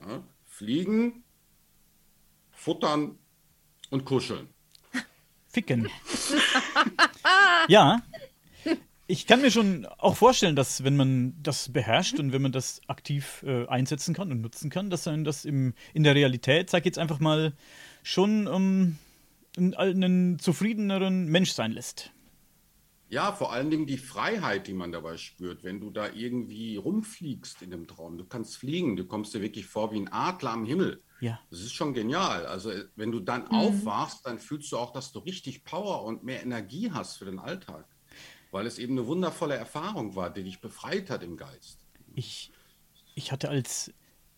[0.00, 0.22] Ja?
[0.44, 1.24] Fliegen,
[2.50, 3.18] futtern
[3.90, 4.48] und kuscheln.
[5.48, 5.88] Ficken.
[7.68, 8.02] ja.
[9.06, 12.80] Ich kann mir schon auch vorstellen, dass wenn man das beherrscht und wenn man das
[12.86, 16.80] aktiv äh, einsetzen kann und nutzen kann, dass einen das im, in der Realität, sag
[16.80, 17.52] ich jetzt einfach mal,
[18.04, 18.98] schon um,
[19.56, 22.12] einen, einen zufriedeneren Mensch sein lässt.
[23.10, 27.60] Ja, vor allen Dingen die Freiheit, die man dabei spürt, wenn du da irgendwie rumfliegst
[27.60, 28.16] in dem Traum.
[28.16, 31.02] Du kannst fliegen, du kommst dir wirklich vor wie ein Adler am Himmel.
[31.20, 31.40] Ja.
[31.50, 32.46] Das ist schon genial.
[32.46, 33.50] Also äh, wenn du dann mhm.
[33.50, 37.40] aufwachst, dann fühlst du auch, dass du richtig Power und mehr Energie hast für den
[37.40, 37.84] Alltag.
[38.52, 41.80] Weil es eben eine wundervolle Erfahrung war, die dich befreit hat im Geist.
[42.14, 42.52] Ich,
[43.16, 43.92] ich hatte als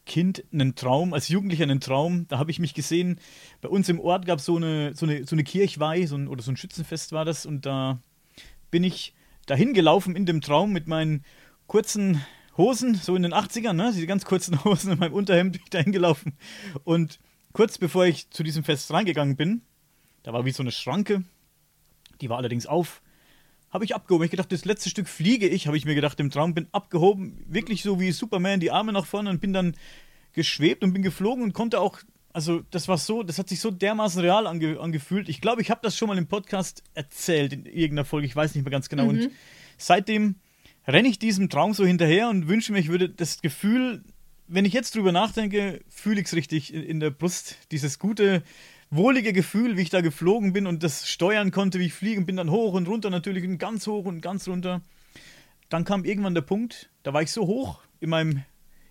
[0.06, 3.20] Kind einen Traum, als Jugendlicher einen Traum, da habe ich mich gesehen,
[3.60, 6.42] bei uns im Ort gab so es so eine, so eine Kirchweih so ein, oder
[6.42, 8.02] so ein Schützenfest war das und da
[8.72, 9.14] bin ich
[9.46, 11.24] dahin gelaufen in dem Traum mit meinen
[11.68, 12.24] kurzen
[12.56, 13.92] Hosen, so in den 80ern, ne?
[13.94, 16.32] diese ganz kurzen Hosen in meinem Unterhemd bin ich da hingelaufen.
[16.82, 17.20] Und
[17.52, 19.62] kurz bevor ich zu diesem Fest reingegangen bin,
[20.24, 21.22] da war wie so eine Schranke,
[22.20, 23.02] die war allerdings auf,
[23.70, 24.24] habe ich abgehoben.
[24.24, 27.44] Ich gedacht, das letzte Stück fliege ich, habe ich mir gedacht, im Traum bin abgehoben,
[27.46, 29.76] wirklich so wie Superman, die Arme nach vorne und bin dann
[30.32, 31.98] geschwebt und bin geflogen und konnte auch,
[32.32, 35.28] also das war so, das hat sich so dermaßen real ange, angefühlt.
[35.28, 38.54] Ich glaube, ich habe das schon mal im Podcast erzählt, in irgendeiner Folge, ich weiß
[38.54, 39.04] nicht mehr ganz genau.
[39.04, 39.08] Mhm.
[39.08, 39.30] Und
[39.76, 40.36] seitdem
[40.86, 44.02] renne ich diesem Traum so hinterher und wünsche mir, ich würde das Gefühl,
[44.48, 47.56] wenn ich jetzt drüber nachdenke, fühle ich es richtig in, in der Brust.
[47.70, 48.42] Dieses gute,
[48.90, 52.36] wohlige Gefühl, wie ich da geflogen bin und das steuern konnte, wie ich fliegen bin,
[52.36, 54.82] dann hoch und runter natürlich und ganz hoch und ganz runter.
[55.68, 58.44] Dann kam irgendwann der Punkt, da war ich so hoch in meinem, in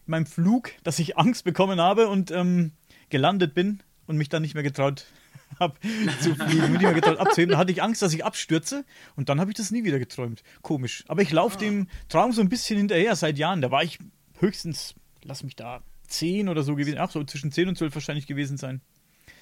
[0.08, 2.72] meinem Flug, dass ich Angst bekommen habe und ähm,
[3.12, 5.06] gelandet bin und mich dann nicht mehr getraut
[5.60, 5.76] habe
[6.22, 7.52] zu fliegen, nicht mehr getraut abzuheben.
[7.52, 10.44] Da hatte ich Angst, dass ich abstürze und dann habe ich das nie wieder geträumt.
[10.62, 11.04] Komisch.
[11.08, 13.62] Aber ich laufe dem Traum so ein bisschen hinterher seit Jahren.
[13.62, 14.00] Da war ich
[14.40, 16.98] höchstens, lass mich da, zehn oder so gewesen.
[17.00, 18.82] Ach, so zwischen zehn und zwölf wahrscheinlich gewesen sein.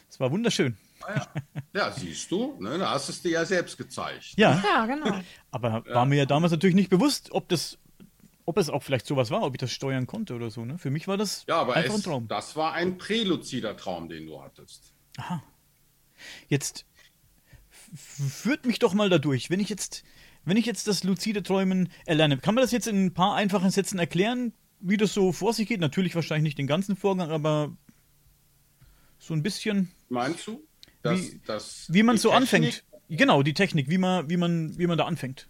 [0.10, 0.76] Es war wunderschön.
[1.04, 1.28] Ah ja.
[1.74, 4.34] ja, siehst du, ne, da hast du es dir ja selbst gezeigt.
[4.36, 5.22] Ja, ja genau.
[5.52, 7.78] Aber war mir ja damals natürlich nicht bewusst, ob das
[8.50, 10.66] ob es auch vielleicht sowas war, ob ich das steuern konnte oder so.
[10.66, 10.80] Ne?
[10.80, 12.28] Für mich war das ja, aber einfach es, ein Traum.
[12.28, 14.92] Das war ein präluzider Traum, den du hattest.
[15.18, 15.44] Aha.
[16.48, 16.88] Jetzt
[17.94, 19.52] führt mich doch mal da durch.
[19.52, 20.04] Wenn ich jetzt,
[20.46, 23.70] wenn ich jetzt das luzide Träumen erlerne, kann man das jetzt in ein paar einfachen
[23.70, 25.80] Sätzen erklären, wie das so vor sich geht?
[25.80, 27.78] Natürlich wahrscheinlich nicht den ganzen Vorgang, aber
[29.20, 29.92] so ein bisschen.
[30.10, 30.66] Meinst du?
[31.04, 32.84] Dass, wie, dass wie man so Technik, anfängt.
[33.10, 35.49] Genau, die Technik, wie man, wie man, wie man da anfängt.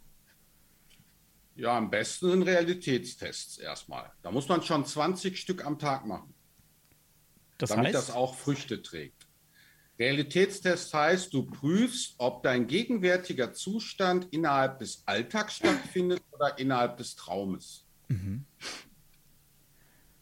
[1.59, 4.09] Ja, am besten in Realitätstests erstmal.
[4.21, 6.33] Da muss man schon 20 Stück am Tag machen.
[7.57, 7.95] Das damit heißt?
[7.95, 9.27] das auch Früchte trägt.
[9.99, 17.17] Realitätstest heißt, du prüfst, ob dein gegenwärtiger Zustand innerhalb des Alltags stattfindet oder innerhalb des
[17.17, 17.85] Traumes.
[18.07, 18.45] Mhm.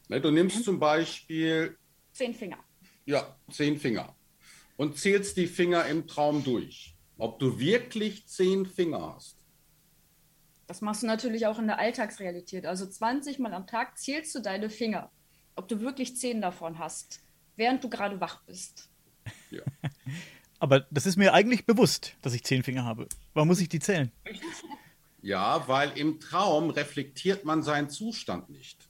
[0.10, 1.78] Ne, du nimmst zum Beispiel
[2.14, 2.58] zehn Finger.
[3.06, 4.16] Ja, zehn Finger.
[4.76, 6.96] Und zählst die Finger im Traum durch.
[7.20, 9.37] Ob du wirklich zehn Finger hast.
[10.68, 12.66] Das machst du natürlich auch in der Alltagsrealität.
[12.66, 15.10] Also 20 Mal am Tag zählst du deine Finger.
[15.56, 17.22] Ob du wirklich zehn davon hast,
[17.56, 18.90] während du gerade wach bist.
[19.50, 19.62] Ja.
[20.60, 23.08] Aber das ist mir eigentlich bewusst, dass ich zehn Finger habe.
[23.34, 24.12] Warum muss ich die zählen?
[25.24, 28.88] Ja, weil im Traum reflektiert man seinen Zustand nicht.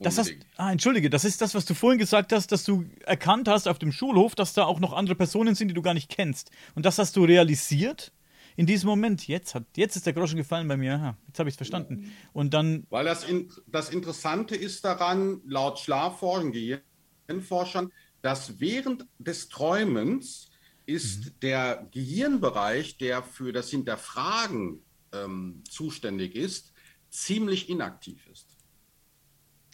[0.00, 3.48] Das hast, ah, entschuldige, das ist das, was du vorhin gesagt hast, dass du erkannt
[3.48, 6.10] hast auf dem Schulhof, dass da auch noch andere Personen sind, die du gar nicht
[6.10, 6.50] kennst.
[6.74, 8.12] Und das hast du realisiert
[8.58, 9.28] in diesem Moment.
[9.28, 10.94] Jetzt, hat, jetzt ist der Groschen gefallen bei mir.
[10.94, 12.12] Aha, jetzt habe ich es verstanden.
[12.32, 12.88] Und dann.
[12.90, 20.50] Weil das, in, das Interessante ist daran, laut Schlafforschern, Gehirnforschern, dass während des Träumens
[20.86, 21.40] ist mhm.
[21.42, 26.72] der Gehirnbereich, der für das Hinterfragen ähm, zuständig ist,
[27.10, 28.56] ziemlich inaktiv ist.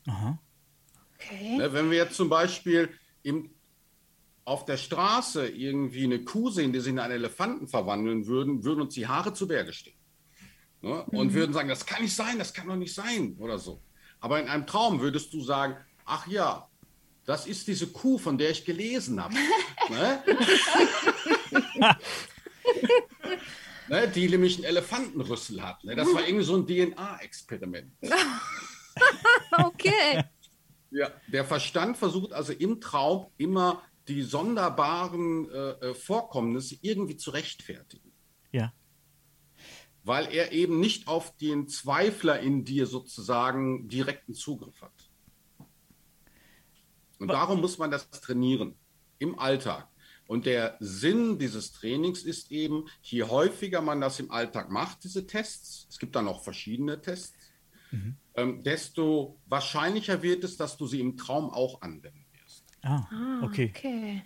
[0.07, 0.39] Aha.
[1.15, 1.57] Okay.
[1.57, 2.91] Ne, wenn wir jetzt zum Beispiel
[3.23, 3.54] im,
[4.45, 8.83] auf der Straße irgendwie eine Kuh sehen, die sich in einen Elefanten verwandeln würden, würden
[8.83, 9.97] uns die Haare zu Berge stehen.
[10.83, 11.03] Ne?
[11.07, 11.35] Und mhm.
[11.35, 13.81] würden sagen, das kann nicht sein, das kann doch nicht sein oder so.
[14.21, 16.69] Aber in einem Traum würdest du sagen, ach ja,
[17.25, 19.35] das ist diese Kuh, von der ich gelesen habe.
[19.89, 20.23] ne?
[23.89, 24.09] ne?
[24.09, 25.83] Die nämlich einen Elefantenrüssel hat.
[25.85, 25.97] Ne?
[25.97, 27.93] Das war irgendwie so ein DNA-Experiment.
[29.53, 30.25] okay.
[30.91, 37.31] Ja, der Verstand versucht also im Traum immer die sonderbaren äh, äh, Vorkommnisse irgendwie zu
[37.31, 38.13] rechtfertigen.
[38.53, 38.73] Ja.
[40.03, 45.11] Weil er eben nicht auf den Zweifler in dir sozusagen direkten Zugriff hat.
[47.19, 48.75] Und darum muss man das trainieren
[49.19, 49.89] im Alltag.
[50.27, 55.27] Und der Sinn dieses Trainings ist eben, je häufiger man das im Alltag macht, diese
[55.27, 57.53] Tests, es gibt da noch verschiedene Tests,
[57.91, 58.17] mhm.
[58.35, 62.24] ähm, desto wahrscheinlicher wird es, dass du sie im Traum auch anwenden
[62.85, 63.73] Ah, ah okay.
[63.75, 64.23] okay.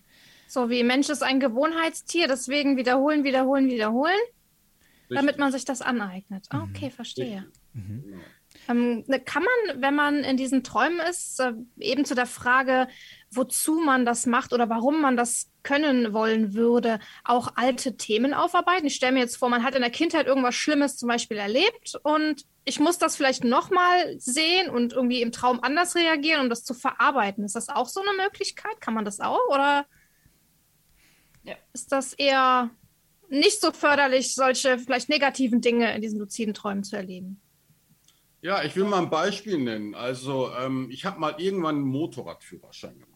[0.49, 4.19] So wie Mensch ist ein Gewohnheitstier, deswegen wiederholen, wiederholen, wiederholen,
[5.03, 5.17] Richtig.
[5.17, 6.47] damit man sich das aneignet.
[6.51, 6.91] Ah, okay, mhm.
[6.91, 7.47] verstehe.
[7.75, 8.03] Mhm.
[8.05, 8.19] Genau.
[8.67, 12.89] Ähm, ne, kann man, wenn man in diesen Träumen ist, äh, eben zu der Frage,
[13.31, 18.87] wozu man das macht oder warum man das können wollen würde, auch alte Themen aufarbeiten?
[18.87, 21.95] Ich stelle mir jetzt vor, man hat in der Kindheit irgendwas Schlimmes zum Beispiel erlebt
[22.03, 26.65] und ich muss das vielleicht nochmal sehen und irgendwie im Traum anders reagieren, um das
[26.65, 27.45] zu verarbeiten.
[27.45, 28.81] Ist das auch so eine Möglichkeit?
[28.81, 29.49] Kann man das auch?
[29.49, 29.87] Oder
[31.45, 31.57] ja.
[31.73, 32.71] ist das eher
[33.31, 37.41] nicht so förderlich, solche vielleicht negativen Dinge in diesen luziden Träumen zu erleben?
[38.43, 39.95] Ja, ich will mal ein Beispiel nennen.
[39.95, 43.09] Also ähm, ich habe mal irgendwann einen Motorradführerschein gemacht.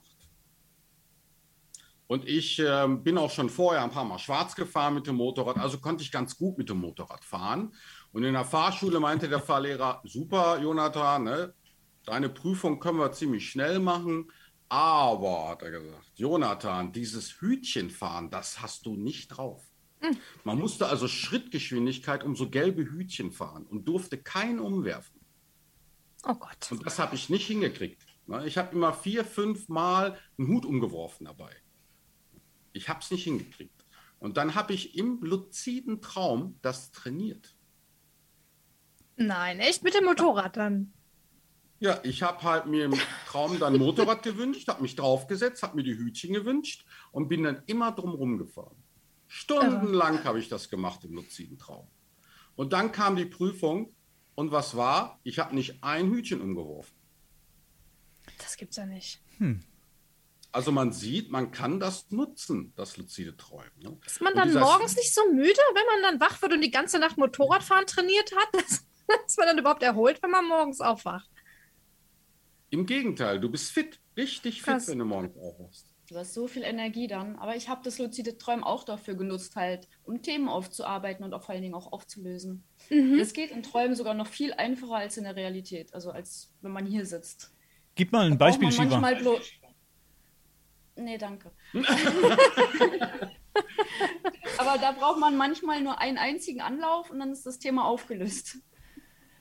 [2.07, 5.59] Und ich äh, bin auch schon vorher ein paar Mal schwarz gefahren mit dem Motorrad,
[5.59, 7.75] also konnte ich ganz gut mit dem Motorrad fahren.
[8.13, 11.55] Und in der Fahrschule meinte der Fahrlehrer, super, Jonathan, ne?
[12.05, 14.31] deine Prüfung können wir ziemlich schnell machen.
[14.69, 19.63] Aber, hat er gesagt, Jonathan, dieses Hütchenfahren, das hast du nicht drauf.
[20.01, 20.17] Hm.
[20.45, 25.21] Man musste also Schrittgeschwindigkeit um so gelbe Hütchen fahren und durfte keinen umwerfen.
[26.25, 26.71] Oh Gott.
[26.71, 28.07] Und das habe ich nicht hingekriegt.
[28.27, 28.47] Ne?
[28.47, 31.55] Ich habe immer vier, fünf Mal einen Hut umgeworfen dabei.
[32.73, 33.85] Ich habe es nicht hingekriegt.
[34.19, 37.57] Und dann habe ich im luziden Traum das trainiert.
[39.17, 40.93] Nein, echt mit dem Motorrad dann?
[41.81, 42.95] Ja, ich habe halt mir im
[43.27, 47.43] Traum dann ein Motorrad gewünscht, habe mich draufgesetzt, habe mir die Hütchen gewünscht und bin
[47.43, 48.77] dann immer drumherum gefahren.
[49.27, 51.89] Stundenlang habe ich das gemacht im luziden Traum.
[52.55, 53.95] Und dann kam die Prüfung
[54.35, 55.19] und was war?
[55.25, 56.95] Ich habe nicht ein Hütchen umgeworfen.
[58.39, 59.21] Das gibt's ja nicht.
[59.39, 59.61] Hm.
[60.53, 63.73] Also man sieht, man kann das nutzen, das luzide Träumen.
[63.81, 63.99] Ne?
[64.05, 66.99] Ist man dann morgens nicht so müde, wenn man dann wach wird und die ganze
[66.99, 68.65] Nacht Motorradfahren trainiert hat?
[69.27, 71.31] ist man dann überhaupt erholt, wenn man morgens aufwacht?
[72.71, 74.85] Im Gegenteil, du bist fit, richtig Krass.
[74.85, 75.93] fit, wenn du morgens aufwachst.
[76.09, 77.37] Du hast so viel Energie dann.
[77.37, 81.43] Aber ich habe das luzide Träumen auch dafür genutzt, halt, um Themen aufzuarbeiten und auch
[81.43, 82.65] vor allen Dingen auch aufzulösen.
[82.91, 83.19] Mhm.
[83.19, 86.73] Das geht in Träumen sogar noch viel einfacher als in der Realität, also als wenn
[86.73, 87.55] man hier sitzt.
[87.95, 89.13] Gib mal ein da Beispiel, Shiva.
[90.97, 91.51] Nee, danke.
[91.73, 91.83] Aber
[94.59, 98.59] Aber da braucht man manchmal nur einen einzigen Anlauf und dann ist das Thema aufgelöst.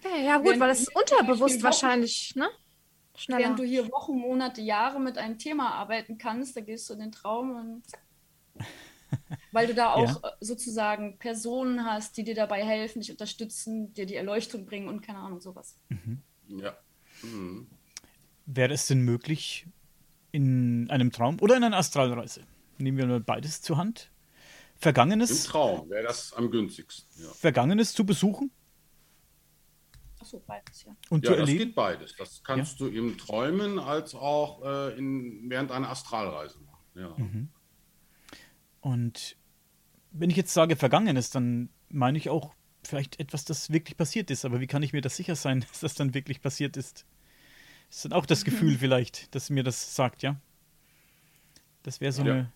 [0.04, 2.50] Ja, ja gut, weil das ist unterbewusst Wochen- wahrscheinlich, ne?
[3.16, 3.40] Schneller.
[3.42, 7.00] Während du hier Wochen, Monate, Jahre mit einem Thema arbeiten kannst, da gehst du in
[7.00, 8.02] den Traum und zack.
[9.52, 14.06] Weil du da auch äh, sozusagen Personen hast, die dir dabei helfen, dich unterstützen, dir
[14.06, 15.76] die Erleuchtung bringen und keine Ahnung, sowas.
[16.48, 16.78] Ja.
[17.22, 17.68] Mhm.
[18.46, 19.68] Wäre es denn möglich,
[20.32, 22.42] in einem Traum oder in einer Astralreise,
[22.78, 24.10] nehmen wir mal beides zur Hand,
[24.76, 27.24] Im Vergangenes, Traum wäre das am günstigsten.
[27.24, 28.50] Ja, Vergangenes zu besuchen
[30.22, 30.96] Achso, beides, ja.
[31.10, 31.60] und ja das erleben?
[31.66, 32.16] geht beides.
[32.16, 36.86] Das kannst du im Träumen als auch äh, in, während einer Astralreise machen.
[36.96, 37.16] Ja.
[37.18, 37.50] Mhm.
[38.82, 39.36] Und
[40.12, 42.54] wenn ich jetzt sage Vergangenes, dann meine ich auch
[42.84, 44.46] vielleicht etwas, das wirklich passiert ist.
[44.46, 47.06] Aber wie kann ich mir das sicher sein, dass das dann wirklich passiert ist?
[47.90, 50.40] Das ist dann auch das Gefühl vielleicht, dass mir das sagt, ja?
[51.84, 52.34] Das wäre so Ja.
[52.34, 52.52] eine.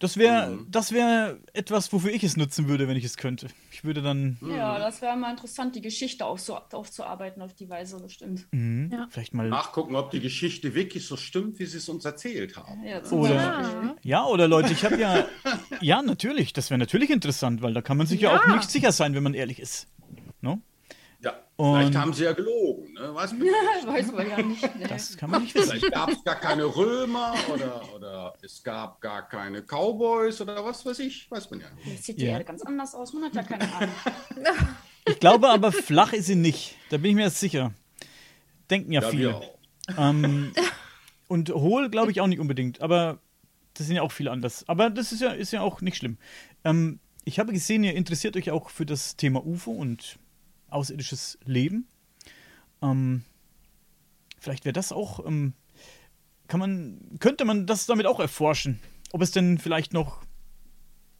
[0.00, 0.66] Das wäre Mhm.
[0.70, 3.46] das wäre etwas, wofür ich es nutzen würde, wenn ich es könnte.
[3.70, 8.00] Ich würde dann Ja, das wäre mal interessant, die Geschichte aufzu aufzuarbeiten auf die Weise,
[8.00, 8.46] bestimmt.
[8.50, 9.06] mhm, Ja.
[9.10, 9.48] vielleicht mal.
[9.48, 12.82] Nachgucken, ob die Geschichte wirklich so stimmt, wie sie es uns erzählt haben.
[12.82, 13.34] Ja, Oder-.
[13.34, 13.96] Ja.
[14.02, 15.26] Ja, oder Leute, ich habe ja.
[15.82, 18.40] Ja, natürlich, das wäre natürlich interessant, weil da kann man sich ja, Ja.
[18.40, 19.86] auch nicht sicher sein, wenn man ehrlich ist.
[20.40, 20.60] No?
[21.60, 22.92] Und- vielleicht haben sie ja gelogen.
[22.94, 23.14] Ne?
[23.14, 23.42] Weiß man.
[23.86, 24.62] Weiß man ja nicht.
[24.78, 24.86] Nee.
[24.88, 25.70] Das kann man nicht wissen.
[25.78, 30.84] Vielleicht gab es gar keine Römer oder, oder es gab gar keine Cowboys oder was
[30.86, 31.30] weiß ich.
[31.30, 31.86] Weiß man ja nicht.
[31.86, 32.32] Jetzt sieht die Ja.
[32.32, 33.12] Erde ganz anders aus.
[33.12, 33.94] Man hat ja keine Ahnung.
[35.06, 36.76] Ich glaube aber, flach ist sie nicht.
[36.90, 37.72] Da bin ich mir jetzt sicher.
[38.70, 39.40] Denken ja, Ja, viele.
[39.98, 40.52] Ähm,
[41.26, 42.80] und hohl glaube ich auch nicht unbedingt.
[42.80, 43.18] Aber
[43.74, 44.68] das sind ja auch viele anders.
[44.68, 46.18] Aber das ist ja, ist ja auch nicht schlimm.
[46.64, 50.18] Ähm, ich habe gesehen, ihr interessiert euch auch für das Thema UFO und
[50.70, 51.88] außerirdisches Leben.
[52.82, 53.24] Ähm,
[54.38, 55.54] vielleicht wäre das auch, ähm,
[56.48, 58.80] kann man, könnte man das damit auch erforschen,
[59.12, 60.22] ob es denn vielleicht noch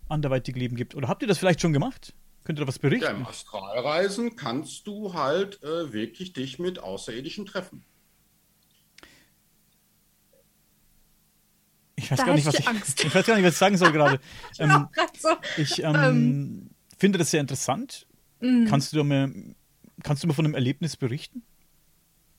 [0.09, 0.95] anderweitig Leben gibt.
[0.95, 2.15] Oder habt ihr das vielleicht schon gemacht?
[2.45, 3.05] Könnt ihr da was berichten?
[3.05, 7.85] Ja, im Astralreisen kannst du halt äh, wirklich dich mit Außerirdischen treffen.
[11.97, 13.77] Ich weiß, Da gar nicht, was ich ich, ich weiß gar nicht, was ich sagen
[13.77, 14.21] soll gerade.
[14.59, 15.29] ähm, so.
[15.59, 18.07] ich ähm, finde das sehr interessant.
[18.40, 18.66] Mhm.
[18.66, 19.33] Kannst du mal,
[20.03, 21.42] kannst du mal von einem Erlebnis berichten?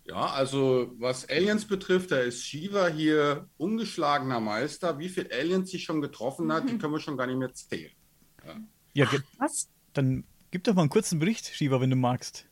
[0.06, 4.98] Ja, also was Aliens betrifft, da ist Shiva hier ungeschlagener Meister.
[5.00, 7.92] Wie viele Aliens sie schon getroffen hat, die können wir schon gar nicht mehr zählen.
[8.94, 9.70] Ja, ge- Was?
[9.94, 12.46] dann gib doch mal einen kurzen Bericht, Shiva, wenn du magst.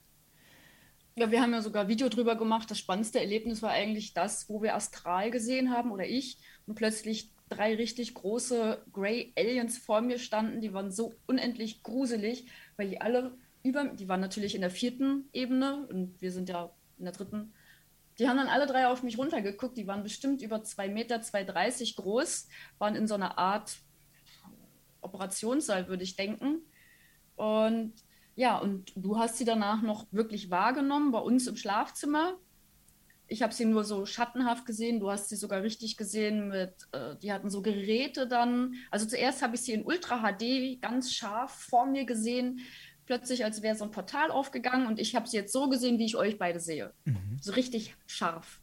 [1.17, 2.71] Ja, wir haben ja sogar Video drüber gemacht.
[2.71, 7.33] Das spannendste Erlebnis war eigentlich das, wo wir Astral gesehen haben oder ich und plötzlich
[7.49, 10.61] drei richtig große Grey Aliens vor mir standen.
[10.61, 12.45] Die waren so unendlich gruselig,
[12.79, 16.71] weil die alle über, die waren natürlich in der vierten Ebene und wir sind ja
[16.97, 17.53] in der dritten.
[18.17, 19.77] Die haben dann alle drei auf mich runtergeguckt.
[19.77, 23.77] Die waren bestimmt über zwei Meter, 2,30 groß, waren in so einer Art
[25.01, 26.61] Operationssaal, würde ich denken.
[27.35, 27.93] Und
[28.35, 32.37] ja, und du hast sie danach noch wirklich wahrgenommen bei uns im Schlafzimmer.
[33.29, 34.99] Ich habe sie nur so schattenhaft gesehen.
[34.99, 38.73] Du hast sie sogar richtig gesehen mit, äh, die hatten so Geräte dann.
[38.91, 42.59] Also zuerst habe ich sie in Ultra HD ganz scharf vor mir gesehen.
[43.05, 46.05] Plötzlich, als wäre so ein Portal aufgegangen und ich habe sie jetzt so gesehen, wie
[46.05, 46.93] ich euch beide sehe.
[47.41, 48.61] So richtig scharf.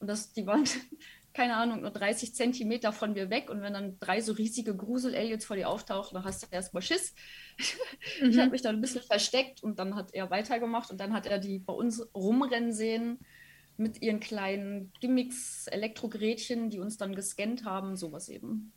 [0.00, 0.64] Und das, die waren,
[1.32, 3.48] keine Ahnung, nur 30 Zentimeter von mir weg.
[3.48, 7.14] Und wenn dann drei so riesige Grusel-Aliens vor dir auftauchen, dann hast du erstmal Schiss.
[8.20, 11.26] Ich habe mich dann ein bisschen versteckt und dann hat er weitergemacht und dann hat
[11.26, 13.18] er die bei uns rumrennen sehen
[13.76, 18.72] mit ihren kleinen Gimmicks, Elektrogerätchen, die uns dann gescannt haben, sowas eben.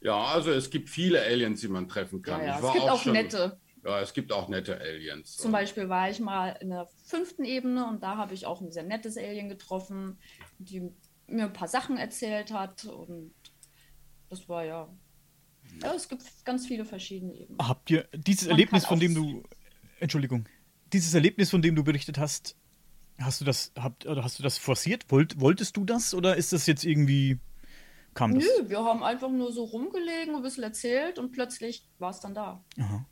[0.00, 2.40] Ja, also es gibt viele Aliens, die man treffen kann.
[2.40, 2.58] Ja, ja.
[2.58, 3.58] Ich Es gibt auch schon- nette.
[3.84, 5.36] Ja, es gibt auch nette Aliens.
[5.36, 8.72] Zum Beispiel war ich mal in der fünften Ebene und da habe ich auch ein
[8.72, 10.18] sehr nettes Alien getroffen,
[10.58, 10.82] die
[11.28, 13.32] mir ein paar Sachen erzählt hat und
[14.28, 14.88] das war ja.
[15.82, 17.58] Ja, es gibt ganz viele verschiedene Ebenen.
[17.60, 19.42] Habt ihr dieses Man Erlebnis, von auch- dem du,
[20.00, 20.48] Entschuldigung,
[20.92, 22.56] dieses Erlebnis, von dem du berichtet hast,
[23.20, 25.10] hast du das, habt, oder hast du das forciert?
[25.10, 27.38] Wollt, wolltest du das oder ist das jetzt irgendwie,
[28.14, 28.44] kam das?
[28.44, 32.34] Nö, wir haben einfach nur so rumgelegen, ein bisschen erzählt und plötzlich war es dann
[32.34, 32.64] da.
[32.78, 33.06] Aha.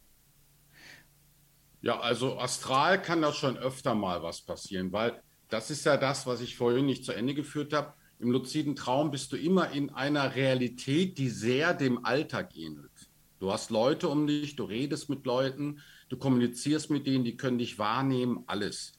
[1.80, 6.26] Ja, also astral kann da schon öfter mal was passieren, weil das ist ja das,
[6.26, 7.92] was ich vorhin nicht zu Ende geführt habe.
[8.18, 12.90] Im luziden Traum bist du immer in einer Realität, die sehr dem Alltag ähnelt.
[13.38, 17.58] Du hast Leute um dich, du redest mit Leuten, du kommunizierst mit denen, die können
[17.58, 18.92] dich wahrnehmen, alles.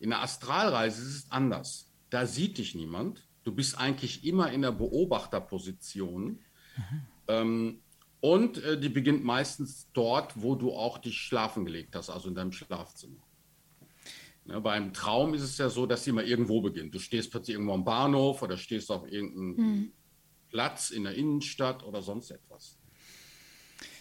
[0.00, 1.90] In der Astralreise ist es anders.
[2.10, 3.26] Da sieht dich niemand.
[3.44, 6.40] Du bist eigentlich immer in der Beobachterposition.
[7.26, 7.80] Ähm,
[8.20, 12.34] und äh, die beginnt meistens dort, wo du auch dich schlafen gelegt hast, also in
[12.34, 13.22] deinem Schlafzimmer.
[14.44, 16.94] Ne, beim Traum ist es ja so, dass sie immer irgendwo beginnt.
[16.94, 19.92] Du stehst plötzlich irgendwo am Bahnhof oder stehst auf irgendeinem
[20.48, 22.77] Platz in der Innenstadt oder sonst etwas.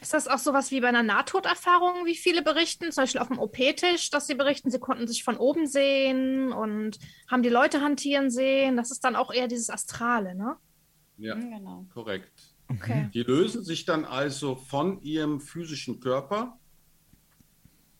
[0.01, 3.39] Ist das auch sowas wie bei einer Nahtoderfahrung, wie viele berichten, zum Beispiel auf dem
[3.39, 8.29] OP-Tisch, dass sie berichten, sie konnten sich von oben sehen und haben die Leute hantieren
[8.29, 8.77] sehen?
[8.77, 10.55] Das ist dann auch eher dieses Astrale, ne?
[11.17, 11.85] Ja, Mhm, genau.
[11.93, 12.31] korrekt.
[12.69, 13.09] Okay.
[13.13, 16.59] Die lösen sich dann also von ihrem physischen Körper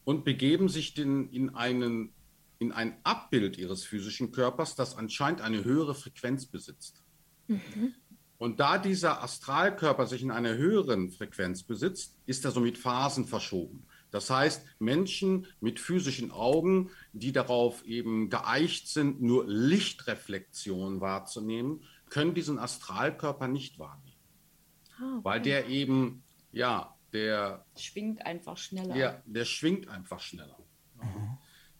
[0.03, 2.13] und begeben sich den, in, einen,
[2.59, 7.03] in ein Abbild ihres physischen Körpers, das anscheinend eine höhere Frequenz besitzt.
[8.37, 13.87] Und da dieser Astralkörper sich in einer höheren Frequenz besitzt, ist er somit Phasen verschoben.
[14.11, 22.33] Das heißt, Menschen mit physischen Augen, die darauf eben geeicht sind, nur Lichtreflexion wahrzunehmen, können
[22.33, 24.17] diesen Astralkörper nicht wahrnehmen
[24.99, 28.93] Ah, weil der eben, ja, der, Schwingt einfach schneller.
[28.93, 30.57] der, der schwingt einfach schneller.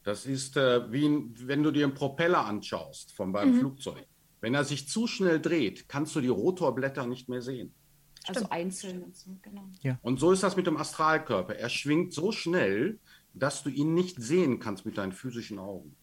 [0.04, 4.08] Das ist äh, wie ein, wenn du dir einen Propeller anschaust von beim Flugzeug.
[4.42, 7.74] Wenn er sich zu schnell dreht, kannst du die Rotorblätter nicht mehr sehen.
[8.28, 9.70] also einzeln und so, genau.
[10.02, 11.56] Und so ist das mit dem Astralkörper.
[11.56, 13.00] Er schwingt so schnell,
[13.34, 15.96] dass du ihn nicht sehen kannst mit deinen physischen Augen.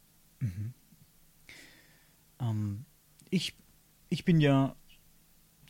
[2.40, 2.84] Ähm,
[3.30, 3.54] ich,
[4.08, 4.74] ich bin ja,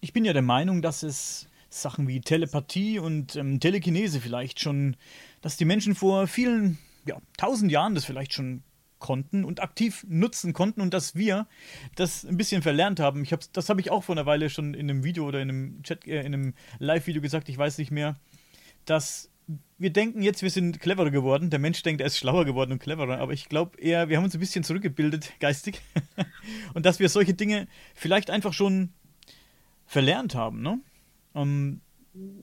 [0.01, 4.97] ich bin ja der Meinung, dass es Sachen wie Telepathie und ähm, Telekinese vielleicht schon,
[5.41, 8.63] dass die Menschen vor vielen, ja, tausend Jahren das vielleicht schon
[8.99, 11.47] konnten und aktiv nutzen konnten und dass wir
[11.95, 13.23] das ein bisschen verlernt haben.
[13.23, 15.51] Ich hab's, das habe ich auch vor einer Weile schon in einem Video oder in
[15.51, 18.17] einem Chat, äh, in einem Live-Video gesagt, ich weiß nicht mehr,
[18.85, 19.31] dass
[19.79, 21.51] wir denken jetzt, wir sind cleverer geworden.
[21.51, 23.19] Der Mensch denkt, er ist schlauer geworden und cleverer.
[23.19, 25.81] Aber ich glaube eher, wir haben uns ein bisschen zurückgebildet, geistig.
[26.75, 28.93] und dass wir solche Dinge vielleicht einfach schon
[29.87, 30.81] verlernt haben, ne?
[31.35, 31.81] Ähm,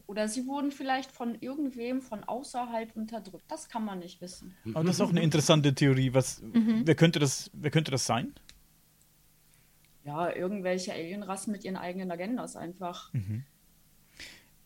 [0.05, 3.45] Oder sie wurden vielleicht von irgendwem von außerhalb unterdrückt.
[3.47, 4.55] Das kann man nicht wissen.
[4.73, 6.13] aber das ist auch eine interessante Theorie.
[6.13, 8.33] Was, wer, könnte das, wer könnte das sein?
[10.03, 13.11] Ja, irgendwelche Alienrassen mit ihren eigenen Agendas einfach.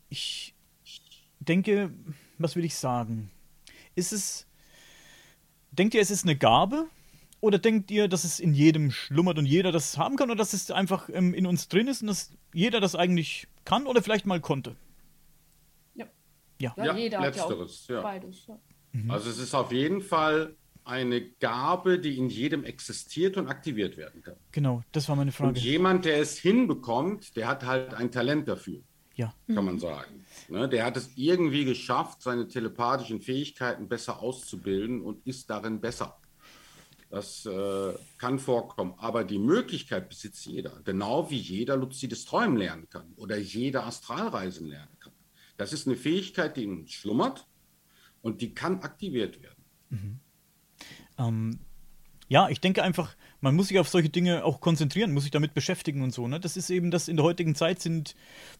[0.10, 0.56] Ich
[1.39, 1.91] denke,
[2.38, 3.30] was will ich sagen?
[3.96, 4.48] Ist es.
[5.72, 6.88] Denkt ihr, es ist eine Gabe?
[7.41, 10.30] Oder denkt ihr, dass es in jedem schlummert und jeder das haben kann?
[10.32, 13.86] Oder dass es einfach ähm, in uns drin ist und dass jeder das eigentlich kann
[13.86, 14.76] oder vielleicht mal konnte?
[16.60, 16.74] Ja.
[16.78, 16.96] Ja.
[16.96, 18.02] Jeder hat ja auch letzteres, ja.
[18.02, 18.48] beides.
[18.48, 18.58] Ja.
[19.10, 24.22] Also es ist auf jeden Fall eine Gabe, die in jedem existiert und aktiviert werden
[24.22, 24.36] kann.
[24.52, 25.60] Genau, das war meine Und Frage.
[25.60, 28.82] jemand, der es hinbekommt, der hat halt ein Talent dafür,
[29.15, 29.34] Ja.
[29.54, 30.24] kann man sagen.
[30.48, 36.18] Ne, der hat es irgendwie geschafft, seine telepathischen Fähigkeiten besser auszubilden und ist darin besser.
[37.10, 38.94] Das äh, kann vorkommen.
[38.98, 40.82] Aber die Möglichkeit besitzt jeder.
[40.84, 44.94] Genau wie jeder luzides Träumen lernen kann oder jeder Astralreisen lernen kann.
[45.58, 47.48] Das ist eine Fähigkeit, die in schlummert
[48.22, 49.63] und die kann aktiviert werden.
[51.18, 51.60] Ähm,
[52.28, 55.54] ja, ich denke einfach, man muss sich auf solche Dinge auch konzentrieren, muss sich damit
[55.54, 56.28] beschäftigen und so.
[56.28, 56.39] Ne?
[56.39, 58.15] Das ist eben das, in der heutigen Zeit sind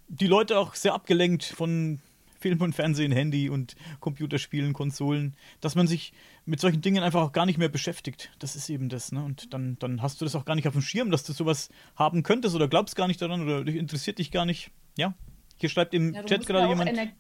[0.08, 2.00] die Leute auch sehr abgelenkt von
[2.40, 6.14] Film und Fernsehen, Handy und Computerspielen, Konsolen, dass man sich
[6.46, 8.30] mit solchen Dingen einfach auch gar nicht mehr beschäftigt.
[8.38, 9.24] Das ist eben das, ne?
[9.24, 11.70] Und dann, dann hast du das auch gar nicht auf dem Schirm, dass du sowas
[11.96, 14.70] haben könntest oder glaubst gar nicht daran oder interessiert dich gar nicht.
[14.96, 15.16] Ja.
[15.58, 16.89] Hier schreibt im Ja, du Chat musst gerade ja jemand.
[16.89, 17.12] Ener-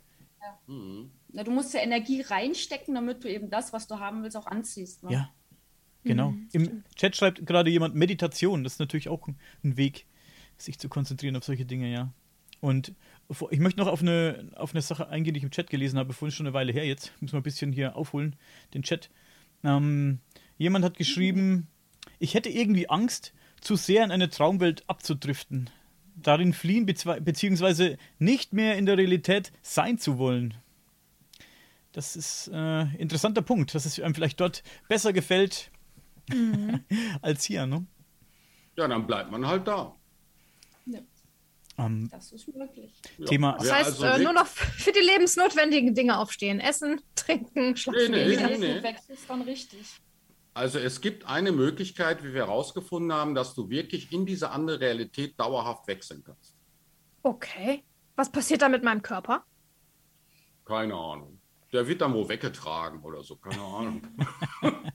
[0.41, 0.59] ja.
[1.29, 4.47] Na, du musst ja Energie reinstecken, damit du eben das, was du haben willst, auch
[4.47, 5.03] anziehst.
[5.03, 5.11] Ne?
[5.11, 5.33] Ja,
[6.03, 6.33] genau.
[6.51, 8.63] Im Chat schreibt gerade jemand Meditation.
[8.63, 10.05] Das ist natürlich auch ein, Weg,
[10.57, 12.13] sich zu konzentrieren auf solche Dinge, ja.
[12.61, 12.93] Und
[13.49, 16.13] ich möchte noch auf eine, auf eine Sache eingehen, die ich im Chat gelesen habe,
[16.13, 17.11] vorhin schon eine Weile her jetzt.
[17.21, 18.35] Muss mal ein bisschen hier aufholen,
[18.73, 19.09] den Chat.
[19.63, 20.19] Ähm,
[20.57, 21.67] jemand hat geschrieben,
[22.19, 25.69] ich hätte irgendwie Angst, zu sehr in eine Traumwelt abzudriften.
[26.15, 30.53] Darin fliehen bezwe- beziehungsweise nicht mehr in der Realität sein zu wollen.
[31.91, 35.71] Das ist äh, interessanter Punkt, dass es einem vielleicht dort besser gefällt
[37.21, 37.85] als hier, ne?
[38.77, 39.95] Ja, dann bleibt man halt da.
[41.77, 42.89] Ähm, Das ist möglich.
[43.17, 43.25] Ja.
[43.25, 46.61] Thema- Das heißt, also äh, nur noch für die lebensnotwendigen Dinge aufstehen.
[46.61, 48.11] Essen, trinken, schlafen.
[48.11, 48.73] Nee, nee, nee.
[48.75, 49.85] nicht wächst, ist dann richtig.
[50.55, 54.79] Also es gibt eine Möglichkeit, wie wir herausgefunden haben, dass du wirklich in diese andere
[54.79, 56.55] Realität dauerhaft wechseln kannst.
[57.23, 57.83] Okay.
[58.15, 59.43] Was passiert da mit meinem Körper?
[60.63, 61.41] Keine Ahnung.
[61.73, 64.01] Der wird dann wo weggetragen oder so, keine Ahnung.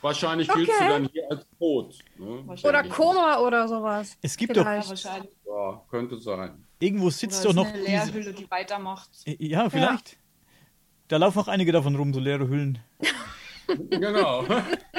[0.00, 0.88] Wahrscheinlich giltst du Okay.
[0.88, 1.98] dann hier als tot.
[2.18, 2.44] Ne?
[2.64, 4.16] Oder Koma oder sowas.
[4.20, 4.88] es gibt Ja, Vielleicht.
[4.88, 5.32] wahrscheinlich.
[5.46, 6.64] Ja, könnte sein.
[6.80, 9.10] doch, irgendwo sitzt Oder doch ist noch eine diese, Leerhülle, die weitermacht.
[9.26, 10.18] Äh, Ja, vielleicht.
[11.06, 12.80] Da laufen auch einige davon rum, so leere Hüllen.
[13.90, 14.46] Genau.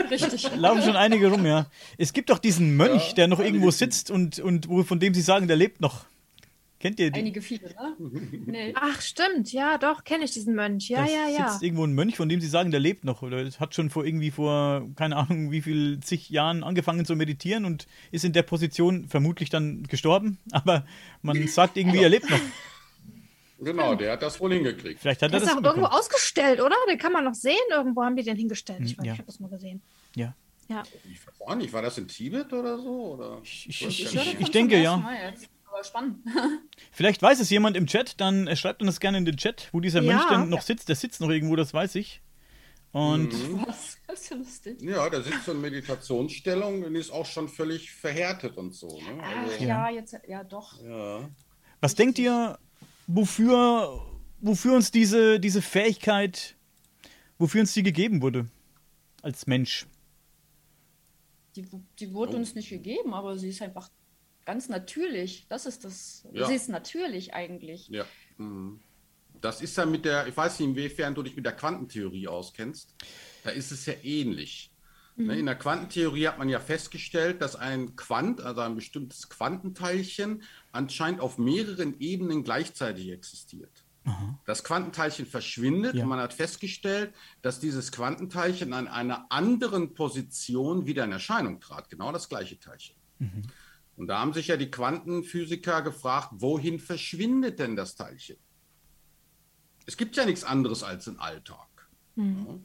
[0.09, 0.49] Richtig.
[0.55, 1.67] Laufen schon einige rum, ja.
[1.97, 5.13] Es gibt doch diesen Mönch, Ja, der noch irgendwo sitzt und, und wo, von dem
[5.13, 6.05] sie sagen, der lebt noch.
[6.83, 7.19] Kennt ihr die?
[7.21, 7.95] Einige viele, ne?
[8.45, 8.73] Nee.
[8.75, 9.53] Ach, stimmt.
[9.53, 10.89] Ja, doch, kenne ich diesen Mönch.
[10.89, 11.49] Ja, da ja, ja.
[11.49, 13.21] sitzt irgendwo ein Mönch, von dem sie sagen, der lebt noch.
[13.21, 17.63] Oder hat schon vor irgendwie vor, keine Ahnung, wie viel zig Jahren angefangen zu meditieren
[17.63, 20.39] und ist in der Position vermutlich dann gestorben.
[20.51, 20.85] Aber
[21.21, 22.39] man sagt irgendwie, er lebt noch.
[23.63, 24.99] Genau, der hat das wohl hingekriegt.
[24.99, 26.75] Vielleicht hat Der er ist das auch irgendwo ausgestellt, oder?
[26.89, 27.55] Den kann man noch sehen.
[27.71, 28.81] Irgendwo haben die den hingestellt.
[28.83, 29.13] Ich Hm, weiß, ja.
[29.13, 29.81] ich habe das mal gesehen.
[30.15, 30.35] Ja.
[30.69, 30.83] Ja.
[31.11, 33.13] Ich weiß auch nicht, war das in Tibet oder so?
[33.15, 33.39] Oder?
[33.43, 34.93] Ich, ich, ich, ja ich, ich, denke ja.
[35.69, 36.19] Aber spannend.
[36.91, 39.69] Vielleicht weiß es jemand im Chat, dann äh, schreibt uns das gerne in den Chat,
[39.71, 40.13] wo dieser Ja.
[40.13, 40.87] Mönch denn noch sitzt.
[40.87, 42.21] Der sitzt noch irgendwo, das weiß ich.
[42.91, 43.33] Und
[43.67, 43.97] Was?
[44.07, 44.81] Das ist ja lustig.
[44.81, 48.87] Ja, der sitzt so in Meditationsstellung und ist auch schon völlig verhärtet und so.
[49.01, 49.19] Ne?
[49.21, 50.79] Ach, Also, ja, jetzt, ja doch.
[50.83, 51.27] ja.
[51.81, 52.59] was denkt ihr,
[53.07, 54.01] wofür,
[54.41, 56.55] wofür uns diese, diese Fähigkeit,
[57.37, 58.47] wofür uns die gegeben wurde?
[59.21, 59.87] Als Mensch.
[61.55, 61.65] Die,
[61.99, 63.89] die wurde uns nicht gegeben, aber sie ist einfach
[64.45, 65.45] ganz natürlich.
[65.47, 66.27] Das ist das.
[66.33, 66.47] Ja.
[66.47, 67.87] Sie ist natürlich eigentlich.
[67.89, 68.05] Ja.
[68.37, 68.81] Mhm.
[69.39, 72.95] Das ist ja mit der, ich weiß nicht, inwiefern du dich mit der Quantentheorie auskennst.
[73.43, 74.72] Da ist es ja ähnlich.
[75.15, 80.41] Ne, In der Quantentheorie hat man ja festgestellt, dass ein Quant, also ein bestimmtes Quantenteilchen,
[80.71, 83.85] anscheinend auf mehreren Ebenen gleichzeitig existiert.
[84.45, 86.03] Das Quantenteilchen verschwindet Ja.
[86.03, 91.89] und man hat festgestellt, dass dieses Quantenteilchen an einer anderen Position wieder in Erscheinung trat.
[91.89, 92.95] Genau das gleiche Teilchen.
[93.95, 98.35] Und da haben sich ja die Quantenphysiker gefragt, wohin verschwindet denn das Teilchen?
[99.85, 101.67] Es gibt ja nichts anderes als den Alltag.
[102.15, 102.59] Ja.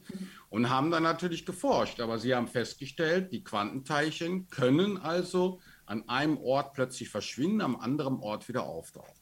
[0.49, 6.37] Und haben dann natürlich geforscht, aber sie haben festgestellt, die Quantenteilchen können also an einem
[6.37, 9.19] Ort plötzlich verschwinden, am anderen Ort wieder auftauchen.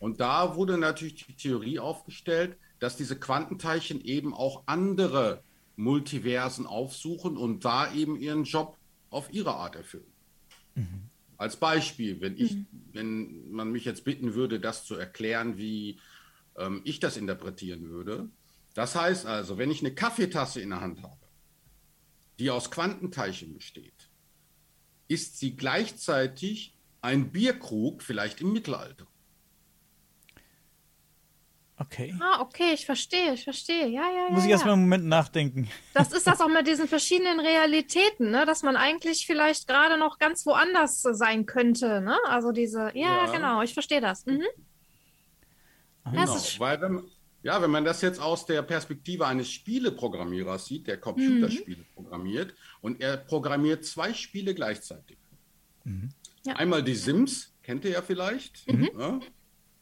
[0.00, 5.42] Und da wurde natürlich die Theorie aufgestellt, dass diese Quantenteilchen eben auch andere
[5.76, 8.76] Multiversen aufsuchen und da eben ihren Job
[9.10, 10.12] auf ihre Art erfüllen.
[11.38, 12.56] Als Beispiel, wenn, ich,
[12.92, 16.00] wenn man mich jetzt bitten würde, das zu erklären, wie
[16.56, 18.28] ähm, ich das interpretieren würde.
[18.76, 21.16] Das heißt also, wenn ich eine Kaffeetasse in der Hand habe,
[22.38, 24.10] die aus Quantenteilchen besteht,
[25.08, 29.06] ist sie gleichzeitig ein Bierkrug, vielleicht im Mittelalter.
[31.78, 32.14] Okay.
[32.20, 33.86] Ah, okay, ich verstehe, ich verstehe.
[33.88, 34.30] Ja, ja, ja.
[34.30, 34.52] Muss ich ja.
[34.52, 35.70] erstmal einen Moment nachdenken.
[35.94, 38.44] Das ist das auch mit diesen verschiedenen Realitäten, ne?
[38.44, 42.02] dass man eigentlich vielleicht gerade noch ganz woanders sein könnte.
[42.02, 42.16] Ne?
[42.26, 43.32] Also diese, ja, Ja.
[43.32, 44.26] genau, ich verstehe das.
[44.26, 44.42] Mhm.
[46.04, 47.10] Das Genau, ist- weil wenn,
[47.46, 53.00] ja, wenn man das jetzt aus der Perspektive eines Spieleprogrammierers sieht, der Computerspiele programmiert und
[53.00, 55.16] er programmiert zwei Spiele gleichzeitig.
[56.44, 56.56] Ja.
[56.56, 59.20] Einmal die Sims, kennt ihr ja vielleicht, ne?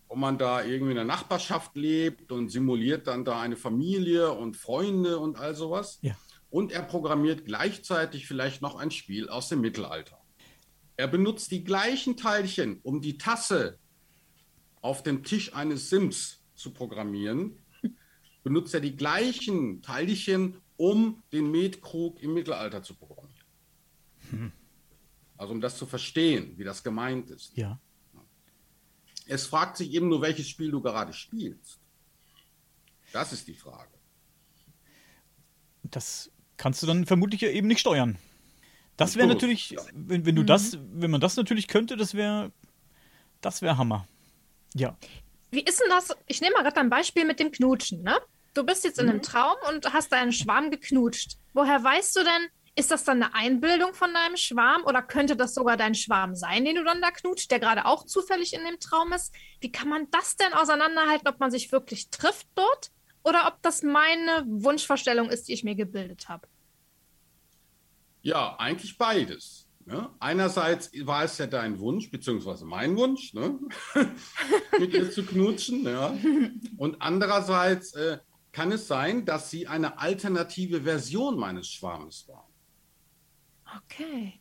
[0.09, 4.59] wo man da irgendwie in der Nachbarschaft lebt und simuliert dann da eine Familie und
[4.59, 6.01] Freunde und all sowas.
[6.03, 6.15] Ja.
[6.51, 10.21] Und er programmiert gleichzeitig vielleicht noch ein Spiel aus dem Mittelalter.
[10.99, 13.79] Er benutzt die gleichen Teilchen, um die Tasse
[14.83, 17.59] auf dem Tisch eines Sims zu programmieren,
[18.43, 24.53] benutzt er die gleichen Teilchen, um den Metkrug im Mittelalter zu programmieren.
[25.37, 27.57] Also um das zu verstehen, wie das gemeint ist.
[27.57, 27.81] Ja.
[29.27, 31.81] Es fragt sich eben nur, welches Spiel du gerade spielst.
[33.13, 33.91] Das ist die Frage.
[35.83, 38.19] Das kannst du dann vermutlich ja eben nicht steuern.
[38.97, 39.83] Das wäre natürlich, ja.
[39.93, 42.53] wenn, wenn du das, wenn man das natürlich könnte, das wäre,
[43.41, 44.07] das wäre Hammer.
[44.75, 44.97] Ja.
[45.55, 46.09] Wie ist denn das?
[46.27, 48.03] Ich nehme mal gerade ein Beispiel mit dem Knutschen.
[48.03, 48.19] Ne?
[48.55, 49.11] Du bist jetzt in Mhm.
[49.13, 51.37] einem Traum und hast deinen Schwarm geknutscht.
[51.53, 55.55] Woher weißt du denn, ist das dann eine Einbildung von deinem Schwarm oder könnte das
[55.55, 58.81] sogar dein Schwarm sein, den du dann da knutscht, der gerade auch zufällig in dem
[58.81, 59.33] Traum ist?
[59.61, 62.91] Wie kann man das denn auseinanderhalten, ob man sich wirklich trifft dort
[63.23, 66.49] oder ob das meine Wunschvorstellung ist, die ich mir gebildet habe?
[68.23, 69.64] Ja, eigentlich beides.
[69.87, 70.09] Ne?
[70.18, 73.59] Einerseits war es ja dein Wunsch, beziehungsweise mein Wunsch, ne?
[74.78, 75.85] mit ihr zu knutschen.
[75.85, 76.16] Ja?
[76.78, 78.18] Und andererseits äh,
[78.53, 82.49] kann es sein, dass sie eine alternative Version meines Schwarmes war.
[83.85, 84.41] Okay.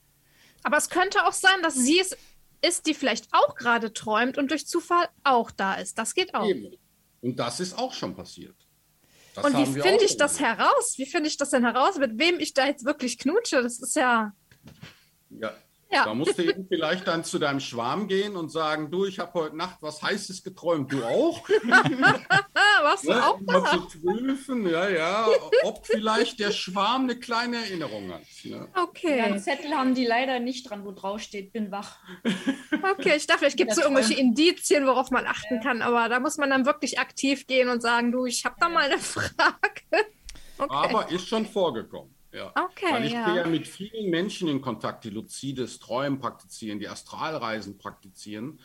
[0.63, 2.15] Aber es könnte auch sein, dass sie es
[2.61, 5.97] ist, die vielleicht auch gerade träumt und durch Zufall auch da ist.
[5.97, 6.47] Das geht auch.
[6.47, 6.77] Eben.
[7.21, 8.55] Und das ist auch schon passiert.
[9.35, 10.97] Das Und wie finde ich schon das heraus?
[10.97, 13.61] Wie finde ich das denn heraus, mit wem ich da jetzt wirklich knutsche?
[13.61, 14.33] Das ist ja.
[15.41, 15.51] Ja.
[15.91, 16.05] Ja.
[16.05, 19.31] Da musst du eben vielleicht dann zu deinem Schwarm gehen und sagen, du, ich habe
[19.35, 21.47] heute Nacht was Heißes geträumt, du auch?
[21.69, 21.83] Ah,
[22.81, 23.23] warst du Ne?
[23.27, 25.27] auch mal zu prüfen, ja, ja,
[25.65, 28.21] ob vielleicht der Schwarm eine kleine Erinnerung hat.
[28.43, 28.67] Ne?
[28.75, 29.21] Ja, Okay.
[29.21, 31.99] einen Zettel haben die leider nicht dran, wo drauf steht, bin wach.
[32.97, 36.19] Okay, ich dachte, vielleicht gibt es so irgendwelche Indizien, worauf man achten kann, aber da
[36.19, 39.29] muss man dann wirklich aktiv gehen und sagen, du, ich habe da mal eine Frage.
[40.57, 40.69] Okay.
[40.75, 42.13] Aber ist schon vorgekommen.
[42.33, 42.51] Ja.
[42.55, 43.25] Okay, Weil ich ja.
[43.25, 48.59] gehe ja mit vielen Menschen in Kontakt, die luzides Träumen praktizieren, die Astralreisen praktizieren.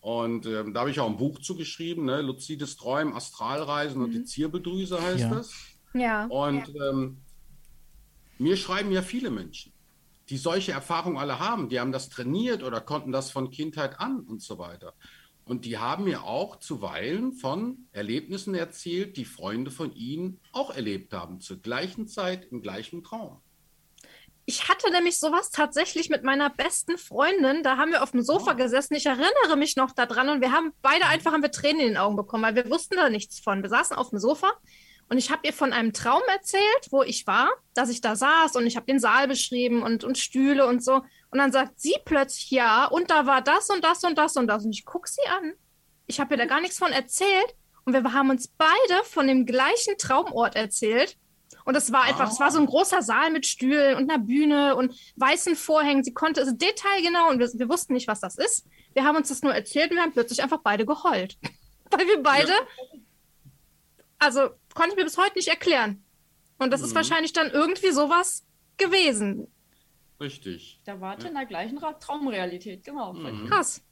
[0.00, 2.22] Und ähm, da habe ich auch ein Buch zugeschrieben, ne?
[2.22, 5.28] Luzides Träumen, Astralreisen und die Zirbeldrüse heißt Ja.
[5.30, 5.52] das.
[5.92, 6.26] ja.
[6.26, 7.18] Und ähm,
[8.38, 9.72] mir schreiben ja viele Menschen,
[10.28, 11.68] die solche Erfahrungen alle haben.
[11.68, 14.94] Die haben das trainiert oder konnten das von Kindheit an und so weiter.
[15.48, 21.14] Und die haben mir auch zuweilen von Erlebnissen erzählt, die Freunde von ihnen auch erlebt
[21.14, 23.40] haben, zur gleichen Zeit im gleichen Traum.
[24.44, 27.62] Ich hatte nämlich sowas tatsächlich mit meiner besten Freundin.
[27.62, 28.56] Da haben wir auf dem Sofa Oh.
[28.56, 28.94] gesessen.
[28.94, 31.96] Ich erinnere mich noch daran und wir haben beide einfach haben wir Tränen in den
[31.96, 33.62] Augen bekommen, weil wir wussten da nichts von.
[33.62, 34.50] Wir saßen auf dem Sofa
[35.10, 38.56] und ich habe ihr von einem Traum erzählt, wo ich war, dass ich da saß
[38.56, 41.02] und ich habe den Saal beschrieben und, und Stühle und so.
[41.30, 44.46] Und dann sagt sie plötzlich ja und da war das und das und das und
[44.46, 44.64] das.
[44.64, 45.52] Und ich gucke sie an.
[46.06, 47.54] Ich habe ihr da gar nichts von erzählt
[47.84, 51.16] und wir haben uns beide von dem gleichen Traumort erzählt.
[51.64, 54.74] Und es war einfach, es war so ein großer Saal mit Stühlen und einer Bühne
[54.74, 56.02] und weißen Vorhängen.
[56.02, 58.66] Sie konnte es detailgenau und wir, wir wussten nicht, was das ist.
[58.94, 61.36] Wir haben uns das nur erzählt und wir haben plötzlich einfach beide geheult.
[61.90, 62.52] Weil wir beide,
[64.18, 66.04] also konnte ich mir bis heute nicht erklären.
[66.58, 66.96] Und das ist Mhm.
[66.96, 68.44] wahrscheinlich dann irgendwie sowas
[68.78, 69.52] gewesen.
[70.20, 70.80] Richtig.
[70.84, 73.12] Da wart ihr in der gleichen Ra Traumrealität, genau.
[73.12, 73.46] Mhm.
[73.48, 73.82] Krass.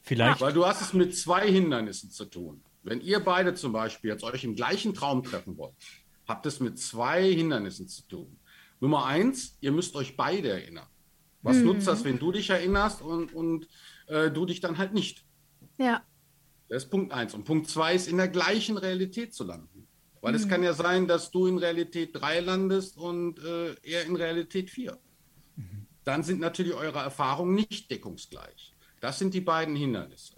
[0.00, 2.62] Vielleicht, Weil du hast es mit zwei Hindernissen zu tun.
[2.82, 5.74] Wenn ihr beide zum Beispiel jetzt euch im gleichen Traum treffen wollt,
[6.26, 8.38] habt es mit zwei Hindernissen zu tun.
[8.80, 10.86] Nummer eins, ihr müsst euch beide erinnern.
[11.42, 13.68] Was nutzt das, wenn du dich erinnerst und, und
[14.06, 15.24] äh, du dich dann halt nicht?
[15.78, 16.02] Ja.
[16.68, 17.34] Das ist Punkt eins.
[17.34, 19.86] Und Punkt zwei ist, in der gleichen Realität zu landen.
[20.20, 24.16] Weil es kann ja sein, dass du in Realität drei landest und äh, er in
[24.16, 24.98] Realität vier.
[26.04, 28.74] Dann sind natürlich eure Erfahrungen nicht deckungsgleich.
[29.00, 30.34] Das sind die beiden Hindernisse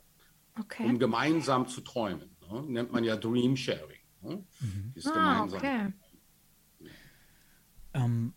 [0.59, 0.85] Okay.
[0.85, 2.37] um gemeinsam zu träumen.
[2.51, 2.63] Ne?
[2.67, 4.01] Nennt man ja Dream Sharing.
[4.23, 4.45] Ne?
[4.95, 5.59] Ist Ah, gemeinsam.
[5.59, 5.93] okay.
[7.95, 8.35] ähm,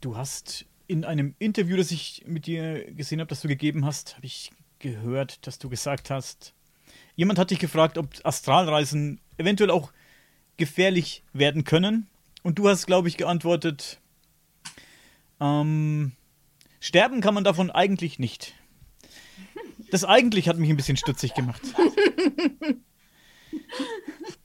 [0.00, 4.16] du hast in einem Interview, das ich mit dir gesehen habe, das du gegeben hast,
[4.16, 6.54] habe ich gehört, dass du gesagt hast,
[7.16, 9.92] jemand hat dich gefragt, ob Astralreisen eventuell auch
[10.56, 12.08] gefährlich werden können.
[12.42, 14.00] Und du hast, glaube ich, geantwortet,
[15.40, 16.12] ähm,
[16.80, 18.54] sterben kann man davon eigentlich nicht.
[19.90, 21.62] Das eigentlich hat mich ein bisschen stutzig gemacht.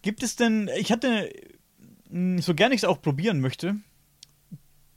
[0.02, 1.32] Gibt es denn, ich hatte,
[2.10, 3.76] mh, so gerne ich es auch probieren möchte,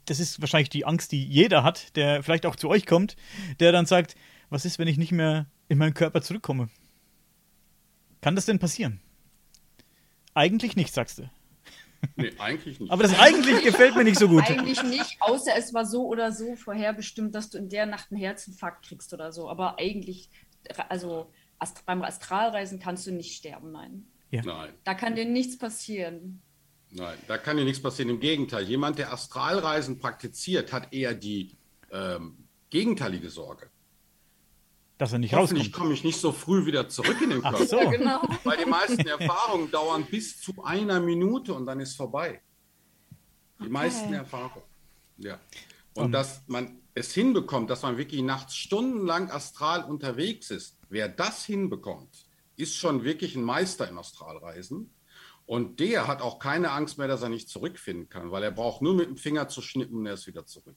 [0.06, 3.16] das ist wahrscheinlich die Angst, die jeder hat, der vielleicht auch zu euch kommt,
[3.60, 4.14] der dann sagt,
[4.48, 6.70] was ist, wenn ich nicht mehr in meinen Körper zurückkomme?
[8.20, 9.00] Kann das denn passieren?
[10.34, 11.30] Eigentlich nicht, sagst du.
[12.16, 12.92] Nee, eigentlich nicht.
[12.92, 14.44] Aber das eigentlich gefällt mir nicht so gut.
[14.48, 18.20] Eigentlich nicht, außer es war so oder so vorherbestimmt, dass du in der Nacht einen
[18.20, 19.48] Herzinfarkt kriegst oder so.
[19.48, 20.30] Aber eigentlich,
[20.88, 24.06] also Ast beim Astralreisen kannst du nicht sterben, nein.
[24.30, 26.40] nein, Da kann dir nichts passieren.
[26.90, 28.10] nein, da kann dir nichts passieren.
[28.10, 31.56] Im Gegenteil, jemand, der Astralreisen praktiziert, hat eher die
[31.90, 33.70] ähm, gegenteilige Sorge.
[34.98, 35.82] Dass er nicht Hoffentlich rauskommt.
[35.82, 37.66] komme ich nicht so früh wieder zurück in den Ach Körper.
[37.66, 37.78] so.
[37.78, 38.22] Ja, genau.
[38.44, 42.42] Weil die meisten Erfahrungen dauern bis zu einer Minute und dann ist vorbei.
[43.62, 44.66] Die meisten Erfahrungen.
[45.18, 45.38] Ja.
[45.94, 46.12] Und Um.
[46.12, 52.26] dass man es hinbekommt, dass man wirklich nachts stundenlang astral unterwegs ist, wer das hinbekommt,
[52.56, 54.92] ist schon wirklich ein Meister im Astralreisen.
[55.46, 58.82] Und der hat auch keine Angst mehr, dass er nicht zurückfinden kann, weil er braucht
[58.82, 60.76] nur mit dem Finger zu schnippen und er ist wieder zurück.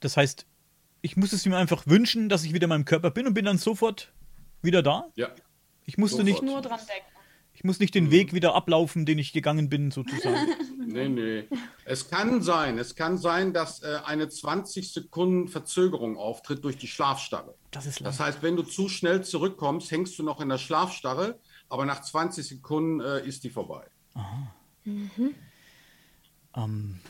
[0.00, 0.46] Das heißt,
[1.00, 3.44] ich muss es mir einfach wünschen, dass ich wieder in meinem Körper bin und bin
[3.44, 4.12] dann sofort
[4.62, 5.06] wieder da.
[5.14, 5.28] Ja.
[5.84, 6.42] Ich musste Sofort.
[6.42, 7.06] nicht, Nur dran denken.
[7.54, 10.36] ich muss nicht den Weg wieder ablaufen, den ich gegangen bin, sozusagen.
[10.90, 11.44] Nee, nee.
[11.84, 16.86] Es kann sein, es kann sein, dass äh, eine 20 Sekunden Verzögerung auftritt durch die
[16.86, 17.54] Schlafstarre.
[17.72, 18.06] Das ist lang.
[18.06, 21.38] Das heißt, wenn du zu schnell zurückkommst, hängst du noch in der Schlafstarre,
[21.68, 23.84] aber nach 20 Sekunden äh, ist die vorbei.
[26.56, 27.00] Ähm,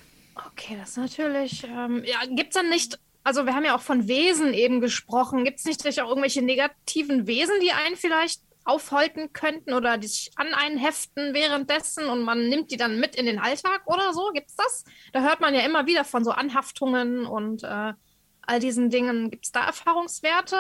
[0.47, 1.65] Okay, das ist natürlich.
[1.65, 2.99] Ähm, ja, gibt es dann nicht.
[3.25, 5.45] Also, wir haben ja auch von Wesen eben gesprochen.
[5.45, 10.31] Gibt es nicht auch irgendwelche negativen Wesen, die einen vielleicht aufhalten könnten oder die sich
[10.37, 14.31] an einen heften währenddessen und man nimmt die dann mit in den Alltag oder so?
[14.35, 14.85] Gibt's das?
[15.13, 17.95] Da hört man ja immer wieder von so Anhaftungen und äh,
[18.43, 19.31] all diesen Dingen.
[19.31, 20.57] Gibt es da Erfahrungswerte?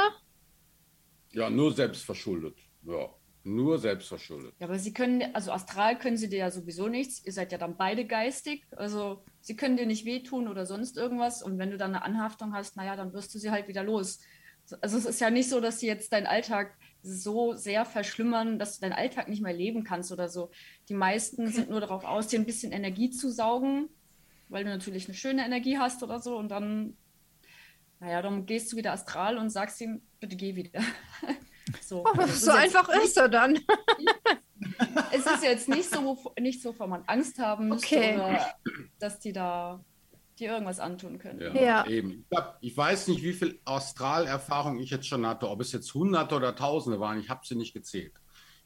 [1.32, 2.56] Ja, nur selbstverschuldet.
[2.82, 3.08] Ja,
[3.48, 4.54] nur selbstverschuldet.
[4.58, 7.24] Ja, aber sie können, also astral können sie dir ja sowieso nichts.
[7.24, 8.64] Ihr seid ja dann beide geistig.
[8.76, 11.42] Also sie können dir nicht wehtun oder sonst irgendwas.
[11.42, 14.20] Und wenn du dann eine Anhaftung hast, naja, dann wirst du sie halt wieder los.
[14.80, 18.76] Also es ist ja nicht so, dass sie jetzt deinen Alltag so sehr verschlimmern, dass
[18.76, 20.50] du deinen Alltag nicht mehr leben kannst oder so.
[20.88, 23.88] Die meisten sind nur darauf aus, dir ein bisschen Energie zu saugen,
[24.48, 26.36] weil du natürlich eine schöne Energie hast oder so.
[26.36, 26.96] Und dann,
[28.00, 30.80] naja, dann gehst du wieder astral und sagst ihm, bitte geh wieder.
[31.82, 33.58] so, Oh, Also so einfach ist er dann.
[35.12, 38.14] es ist jetzt nicht so, nicht so, wovon man Angst haben müsste, Okay.
[38.16, 38.46] oder
[38.98, 39.84] dass die da
[40.38, 41.40] dir irgendwas antun können.
[41.40, 41.86] Ja, Ja.
[41.86, 42.24] eben.
[42.30, 45.92] Ich, hab, ich weiß nicht, wie viel Astralerfahrung ich jetzt schon hatte, ob es jetzt
[45.94, 47.18] Hunderte oder Tausende waren.
[47.20, 48.12] Ich habe sie nicht gezählt.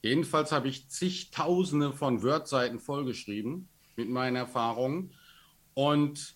[0.03, 5.13] Jedenfalls habe ich zigtausende von Wordseiten vollgeschrieben mit meinen Erfahrungen.
[5.75, 6.35] Und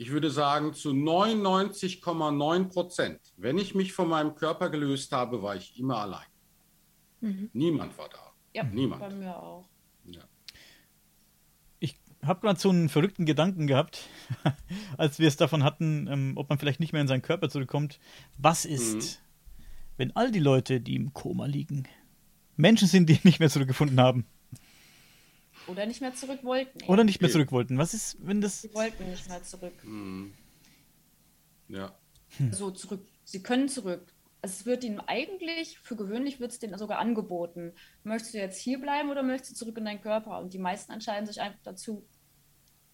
[0.00, 5.56] Ich würde sagen, zu 99,9 Prozent, wenn ich mich von meinem Körper gelöst habe, war
[5.56, 6.24] ich immer allein.
[7.20, 7.50] Mhm.
[7.52, 8.32] Niemand war da.
[8.54, 9.02] Ja, Niemand.
[9.02, 9.68] bei mir auch.
[10.06, 10.22] Ja.
[11.80, 14.08] Ich habe gerade so einen verrückten Gedanken gehabt,
[14.96, 18.00] als wir es davon hatten, ähm, ob man vielleicht nicht mehr in seinen Körper zurückkommt.
[18.38, 19.64] Was ist, Mhm.
[19.98, 21.86] wenn all die Leute, die im Koma liegen,
[22.56, 24.24] Menschen sind, die nicht mehr zurückgefunden haben
[25.66, 26.82] Oder nicht mehr zurück wollten.
[26.84, 27.78] oder nicht mehr zurück wollten?
[27.78, 28.62] Was ist, wenn das.
[28.62, 29.84] Sie wollten nicht mehr zurück.
[29.84, 30.34] Mhm.
[31.68, 31.94] Ja.
[32.50, 33.06] So zurück.
[33.24, 34.12] Sie können zurück.
[34.42, 37.74] Es wird ihnen eigentlich, für gewöhnlich wird es denen sogar angeboten.
[38.04, 40.38] Möchtest du jetzt hier bleiben oder möchtest du zurück in deinen Körper?
[40.38, 42.06] Und die meisten entscheiden sich einfach dazu,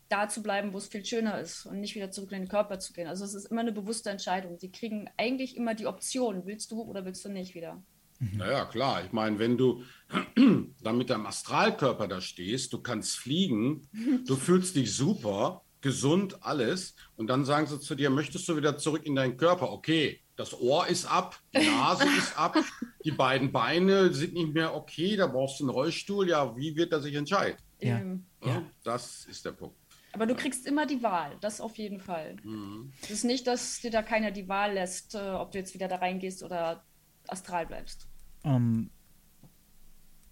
[0.08, 2.78] da zu bleiben, wo es viel schöner ist und nicht wieder zurück in den Körper
[2.78, 3.06] zu gehen.
[3.06, 4.58] Also es ist immer eine bewusste Entscheidung.
[4.58, 7.82] Sie kriegen eigentlich immer die Option, willst du oder willst du nicht wieder.
[8.20, 9.04] Naja, klar.
[9.04, 9.82] Ich meine, wenn du
[10.82, 13.88] dann mit deinem Astralkörper da stehst, du kannst fliegen,
[14.26, 16.94] du fühlst dich super, gesund, alles.
[17.16, 19.70] Und dann sagen sie zu dir, möchtest du wieder zurück in deinen Körper?
[19.70, 22.56] Okay, das Ohr ist ab, die Nase ist ab,
[23.04, 26.28] die beiden Beine sind nicht mehr okay, da brauchst du einen Rollstuhl.
[26.28, 27.58] Ja, wie wird er sich entscheiden?
[27.80, 28.00] Ja.
[28.44, 28.62] Ja.
[28.84, 29.76] Das ist der Punkt.
[30.12, 32.36] aber du kriegst immer die Wahl, das auf jeden Fall.
[32.42, 32.92] Mhm.
[33.02, 35.88] Es ist nicht, dass dir da keiner die Wahl lässt, äh, ob du jetzt wieder
[35.88, 36.84] da reingehst oder
[37.30, 38.06] astral bleibst.
[38.44, 38.90] Ähm,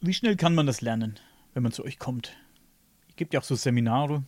[0.01, 1.19] wie schnell kann man das lernen,
[1.55, 2.37] wenn man zu euch kommt?
[3.09, 4.25] Es gibt ja auch so Seminare.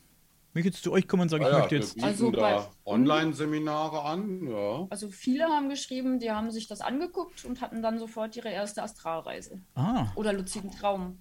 [0.53, 2.03] Wenn ich jetzt zu euch komme und sage, ich Ah ja, möchte jetzt.
[2.03, 4.87] Also da Online-Seminare an, ja.
[4.89, 8.83] Also viele haben geschrieben, die haben sich das angeguckt und hatten dann sofort ihre erste
[8.83, 11.21] Astralreise Ah, oder luziden Traum.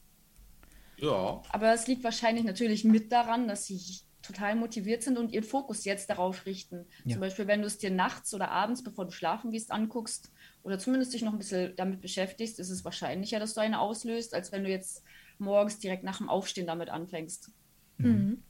[0.98, 3.78] Ja, Aber es liegt wahrscheinlich natürlich mit daran, dass sie
[4.26, 6.86] total motiviert sind und ihren Fokus jetzt darauf richten.
[7.03, 7.13] Ja.
[7.13, 10.32] Zum Beispiel, wenn du es dir nachts oder abends, bevor du schlafen gehst, anguckst
[10.63, 14.34] oder zumindest dich noch ein bisschen damit beschäftigst, ist es wahrscheinlicher, dass du eine auslöst,
[14.34, 15.03] als wenn du jetzt
[15.38, 17.51] morgens direkt nach dem Aufstehen damit anfängst.
[17.97, 18.43] Mhm.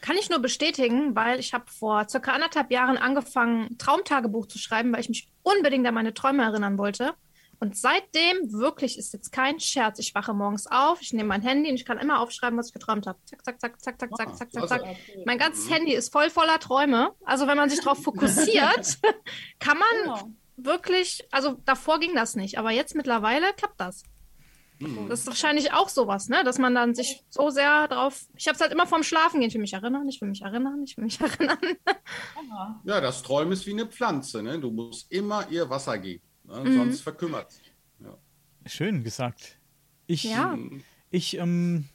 [0.00, 4.92] Kann ich nur bestätigen, weil ich habe vor circa anderthalb Jahren angefangen, Traumtagebuch zu schreiben,
[4.92, 7.14] weil ich mich unbedingt an meine Träume erinnern wollte.
[7.62, 10.00] Und seitdem wirklich ist jetzt kein Scherz.
[10.00, 12.72] Ich wache morgens auf, ich nehme mein Handy und ich kann immer aufschreiben, was ich
[12.72, 13.20] geträumt habe.
[13.24, 14.96] Zack, zack, zack, zack, zack, Ah, zack, zack, zack, zack.
[15.26, 17.12] Mein ganzes Handy ist voll voller Träume.
[17.24, 18.98] Also wenn man sich darauf fokussiert,
[19.60, 20.30] kann man Genau.
[20.56, 24.02] wirklich, also davor ging das nicht, aber jetzt mittlerweile klappt das.
[24.80, 25.08] Hm.
[25.08, 26.42] Das ist wahrscheinlich auch sowas, ne?
[26.42, 28.22] Dass man dann sich so sehr drauf.
[28.36, 29.46] Ich habe es halt immer vorm Schlafen gehen.
[29.50, 31.58] Ich will mich erinnern, ich will mich erinnern, ich will mich erinnern.
[32.82, 33.00] Ja.
[33.00, 34.42] Das Träumen ist wie eine Pflanze.
[34.42, 34.58] Ne?
[34.58, 36.24] Du musst immer ihr Wasser geben?
[36.52, 36.76] Mhm.
[36.76, 37.60] sonst verkümmert sie.
[38.66, 39.58] schön gesagt.
[40.06, 40.56] Ich, Ja.
[41.10, 41.88] ich, ähm,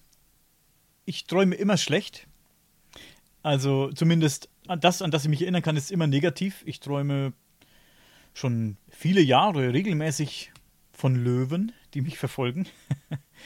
[1.05, 2.28] ich träume immer schlecht.
[3.41, 4.49] Also zumindest
[4.80, 6.64] das, an das ich mich erinnern kann, ist immer negativ.
[6.66, 7.32] Ich träume
[8.34, 10.51] schon viele Jahre regelmäßig
[10.91, 12.68] von Löwen, die mich verfolgen.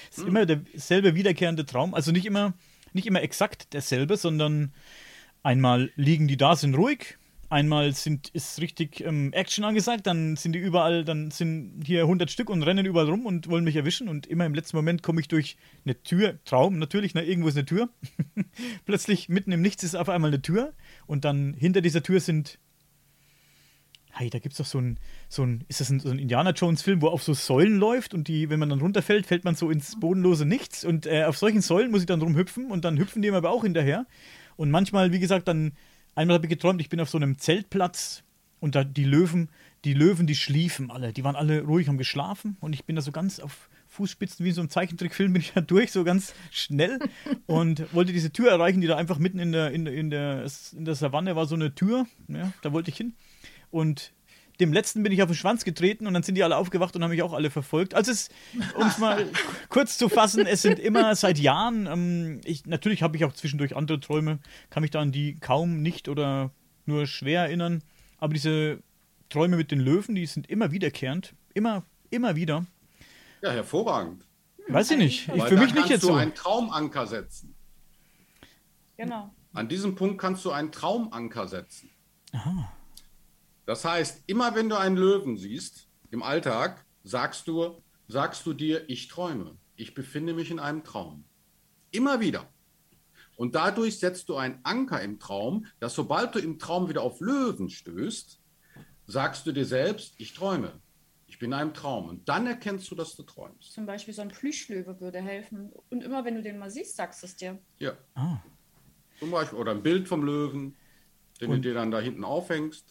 [0.10, 1.94] Es ist immer derselbe wiederkehrende Traum.
[1.94, 2.54] Also nicht immer,
[2.94, 4.74] nicht immer exakt derselbe, sondern
[5.44, 7.18] einmal liegen die da, sind ruhig.
[7.52, 12.32] Einmal sind, ist richtig ähm, Action angesagt, dann sind die überall, dann sind hier 100
[12.32, 14.08] Stück und rennen überall rum und wollen mich erwischen.
[14.08, 17.58] Und immer im letzten Moment komme ich durch eine Tür, Traum natürlich, na, irgendwo ist
[17.58, 17.90] eine Tür.
[18.86, 20.72] Plötzlich mitten im Nichts ist auf einmal eine Tür
[21.08, 22.58] und dann hinter dieser Tür sind
[24.14, 24.98] Hey, da gibt es doch so ein,
[25.28, 28.30] so ein, ist das ein, so ein Indiana Jones-Film, wo auf so Säulen läuft und
[28.30, 31.62] die, wenn man dann runterfällt, fällt man so ins bodenlose Nichts und äh, auf solchen
[31.62, 34.06] Säulen muss ich dann rumhüpfen und dann hüpfen die mir aber auch hinterher.
[34.56, 35.74] Und manchmal, wie gesagt, dann,
[36.16, 38.24] einmal habe ich geträumt, ich bin auf so einem Zeltplatz
[38.60, 39.50] und da die Löwen,
[39.86, 43.02] die Löwen, die schliefen alle, die waren alle ruhig, haben geschlafen und ich bin da
[43.02, 46.34] so ganz auf Fußspitzen, wie in so einem Zeichentrickfilm, bin ich da durch, so ganz
[46.50, 47.00] schnell
[47.46, 50.86] und wollte diese Tür erreichen, die da einfach mitten in der, in, in, der, in
[50.86, 53.14] der Savanne war so eine Tür, ja, da wollte ich hin.
[53.70, 54.14] Und
[54.62, 57.04] dem letzten bin ich auf den Schwanz getreten und dann sind die alle aufgewacht und
[57.04, 57.96] haben mich auch alle verfolgt.
[57.96, 58.30] Also es,
[58.76, 59.28] um es mal
[59.70, 63.76] kurz zu fassen, es sind immer seit Jahren, ähm, ich, natürlich habe ich auch zwischendurch
[63.76, 64.40] andere Träume,
[64.70, 66.52] kann mich da an die kaum nicht oder
[66.86, 67.84] nur schwer erinnern.
[68.20, 68.84] Aber diese
[69.30, 71.34] Träume mit den Löwen, die sind immer wiederkehrend.
[71.54, 72.66] Immer, immer wieder.
[73.42, 74.26] Ja, hervorragend.
[74.68, 75.28] Weiß ich nicht.
[75.34, 76.14] Ich für mich nicht kannst jetzt du so.
[76.14, 77.56] einen Traumanker setzen.
[78.96, 79.34] Genau.
[79.54, 81.90] An diesem Punkt kannst du einen Traumanker setzen.
[82.32, 82.72] Aha.
[83.66, 88.90] Das heißt, immer wenn du einen Löwen siehst im Alltag, sagst du, sagst du dir,
[88.90, 89.58] ich träume.
[89.76, 91.24] Ich befinde mich in einem Traum.
[91.92, 92.50] Immer wieder.
[93.36, 97.20] Und dadurch setzt du einen Anker im Traum, dass sobald du im Traum wieder auf
[97.22, 98.40] Löwen stößt,
[99.08, 100.80] sagst du dir selbst, ich träume.
[101.28, 102.10] Ich bin in einem Traum.
[102.10, 103.72] Und dann erkennst du, dass du träumst.
[103.72, 105.72] Zum Beispiel so ein Plüschlöwe würde helfen.
[105.90, 107.58] Und immer wenn du den mal siehst, sagst du es dir.
[107.80, 107.98] Ja.
[108.16, 108.38] Ah.
[109.18, 109.58] Zum Beispiel.
[109.58, 110.76] Oder ein Bild vom Löwen,
[111.40, 112.86] den Und- du dir dann da hinten aufhängst.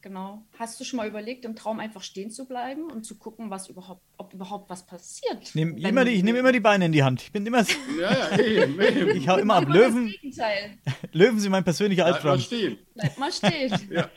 [0.00, 0.42] Genau.
[0.58, 3.68] Hast du schon mal überlegt, im Traum einfach stehen zu bleiben und zu gucken, was
[3.68, 5.38] überhaupt, ob überhaupt was passiert?
[5.42, 7.22] Ich nehme immer, die- ich nehm immer die Beine in die Hand.
[7.22, 7.64] Ich bin immer.
[8.00, 9.16] Ja, ja, eben, eben.
[9.16, 9.68] Ich hau immer ab.
[9.68, 10.14] Löwen.
[11.12, 12.40] Löwen sind mein persönlicher Bleib mal Albtraum.
[12.46, 12.78] stehen.
[12.94, 13.72] Bleib mal stehen.
[13.90, 14.08] Ja.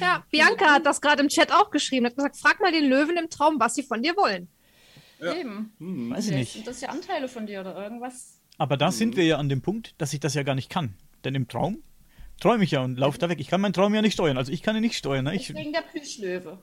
[0.00, 2.06] Ja, Bianca hat das gerade im Chat auch geschrieben.
[2.06, 4.48] Hat gesagt, frag mal den Löwen im Traum, was sie von dir wollen.
[5.20, 5.34] Ja.
[5.34, 5.72] Eben.
[5.78, 6.10] Hm.
[6.10, 6.52] Weiß ich nicht.
[6.52, 8.40] sind das ja Anteile von dir oder irgendwas.
[8.56, 10.94] Aber da sind wir ja an dem Punkt, dass ich das ja gar nicht kann.
[11.24, 11.82] Denn im Traum
[12.40, 13.40] träume ich ja und laufe da weg.
[13.40, 14.36] Ich kann meinen Traum ja nicht steuern.
[14.38, 15.24] Also ich kann ihn nicht steuern.
[15.24, 15.34] Ne?
[15.34, 16.58] Ich, Deswegen der Plüschlöwe.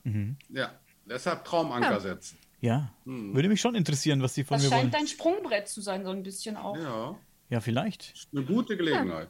[0.50, 0.72] ja.
[1.08, 2.00] Deshalb Traumanker Ja.
[2.00, 2.38] setzen.
[2.62, 4.92] ja, würde mich schon interessieren, was die von Das mir scheint wollen.
[4.92, 6.76] dein Sprungbrett zu sein, so ein bisschen auch.
[6.78, 7.16] Ja.
[7.52, 8.28] Ja, vielleicht.
[8.32, 9.30] Eine gute Gelegenheit.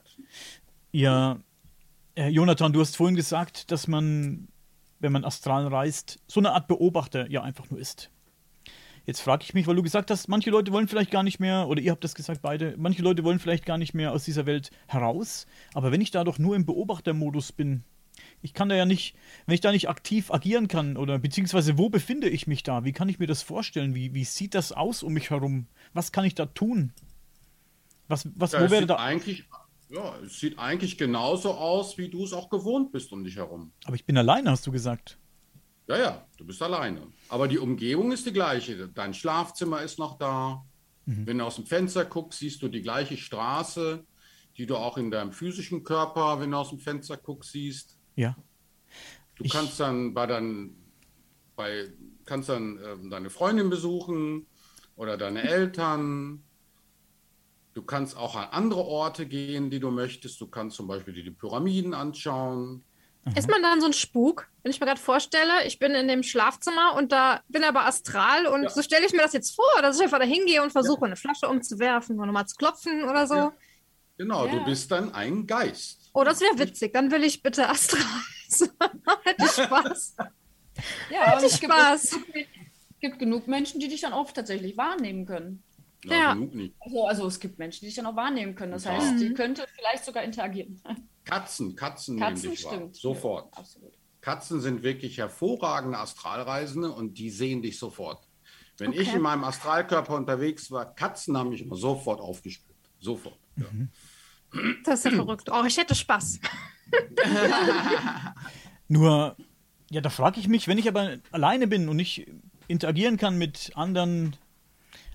[0.94, 1.40] Ja,
[2.16, 4.48] äh, Jonathan, du hast vorhin gesagt, dass man,
[5.00, 8.10] wenn man astral reist, so eine Art Beobachter ja einfach nur ist.
[9.06, 11.68] Jetzt frage ich mich, weil du gesagt hast, manche Leute wollen vielleicht gar nicht mehr,
[11.68, 14.46] oder ihr habt das gesagt beide, manche Leute wollen vielleicht gar nicht mehr aus dieser
[14.46, 15.46] Welt heraus.
[15.74, 17.84] Aber wenn ich da doch nur im Beobachtermodus bin,
[18.42, 21.90] ich kann da ja nicht, wenn ich da nicht aktiv agieren kann, oder beziehungsweise wo
[21.90, 22.84] befinde ich mich da?
[22.84, 23.94] Wie kann ich mir das vorstellen?
[23.94, 25.68] Wie, wie sieht das aus um mich herum?
[25.94, 26.92] Was kann ich da tun?
[28.08, 28.96] Was, was, Ja, wo wäre sieht da?
[28.98, 29.46] eigentlich,
[29.90, 33.72] ja, es sieht eigentlich genauso aus, wie du es auch gewohnt bist um dich herum.
[33.86, 35.18] Aber ich bin alleine, hast du gesagt.
[35.88, 37.08] Ja, ja, du bist alleine.
[37.30, 38.88] Aber die Umgebung ist die gleiche.
[38.90, 40.64] Dein Schlafzimmer ist noch da.
[41.08, 44.04] Wenn du aus dem Fenster guckst, siehst du die gleiche Straße,
[44.58, 48.00] die du auch in deinem physischen Körper, wenn du aus dem Fenster guckst, siehst.
[48.16, 48.36] Ja.
[49.36, 50.76] Du Ich- kannst dann bei dein,
[51.56, 51.92] bei,
[52.26, 54.48] kannst dann ähm, deine Freundin besuchen
[54.96, 56.42] oder deine Eltern.
[57.76, 60.42] Du kannst auch an andere Orte gehen, die du möchtest.
[60.42, 62.84] Du kannst zum Beispiel dir die Pyramiden anschauen.
[63.36, 64.48] Ist man dann so ein Spuk?
[64.62, 68.46] Wenn ich mir gerade vorstelle, ich bin in dem Schlafzimmer und da bin aber astral
[68.46, 68.70] und Ja.
[68.70, 71.16] so stelle ich mir das jetzt vor, dass ich einfach da hingehe und versuche, eine
[71.16, 73.36] Flasche umzuwerfen oder mal zu klopfen oder so.
[73.36, 73.54] Ja.
[74.18, 74.52] Genau, Ja.
[74.54, 76.10] du bist dann ein Geist.
[76.14, 76.94] Oh, das wäre witzig.
[76.94, 78.02] Dann will ich bitte astral.
[79.24, 80.16] Hätte ich Spaß.
[81.10, 82.04] Ja, Hätte ich es gibt, Spaß.
[82.04, 85.64] es gibt genug Menschen, die dich dann auch tatsächlich wahrnehmen können.
[86.06, 86.34] Ja.
[86.34, 86.76] genug nicht.
[86.80, 88.72] Also, also es gibt Menschen, die dich dann auch wahrnehmen können.
[88.74, 88.92] Das Ja.
[88.92, 90.80] heißt, die könnte vielleicht sogar interagieren.
[91.26, 92.74] Katzen, Katzen, Katzen nehmen dich wahr.
[92.74, 92.96] stimmt.
[92.96, 93.50] Sofort.
[93.54, 93.94] Ja, absolut.
[94.22, 98.28] Katzen sind wirklich hervorragende Astralreisende und die sehen dich sofort.
[98.78, 99.18] Wenn ich Okay.
[99.18, 102.76] in meinem Astralkörper unterwegs war, Katzen haben mich immer sofort aufgespürt.
[103.00, 103.38] Sofort.
[103.58, 103.66] Ja.
[104.84, 105.50] Das ist ja verrückt.
[105.52, 106.40] Oh, ich hätte Spaß.
[108.88, 109.36] Nur,
[109.90, 112.28] ja, da frage ich mich, wenn ich aber alleine bin und nicht
[112.68, 114.36] interagieren kann mit anderen,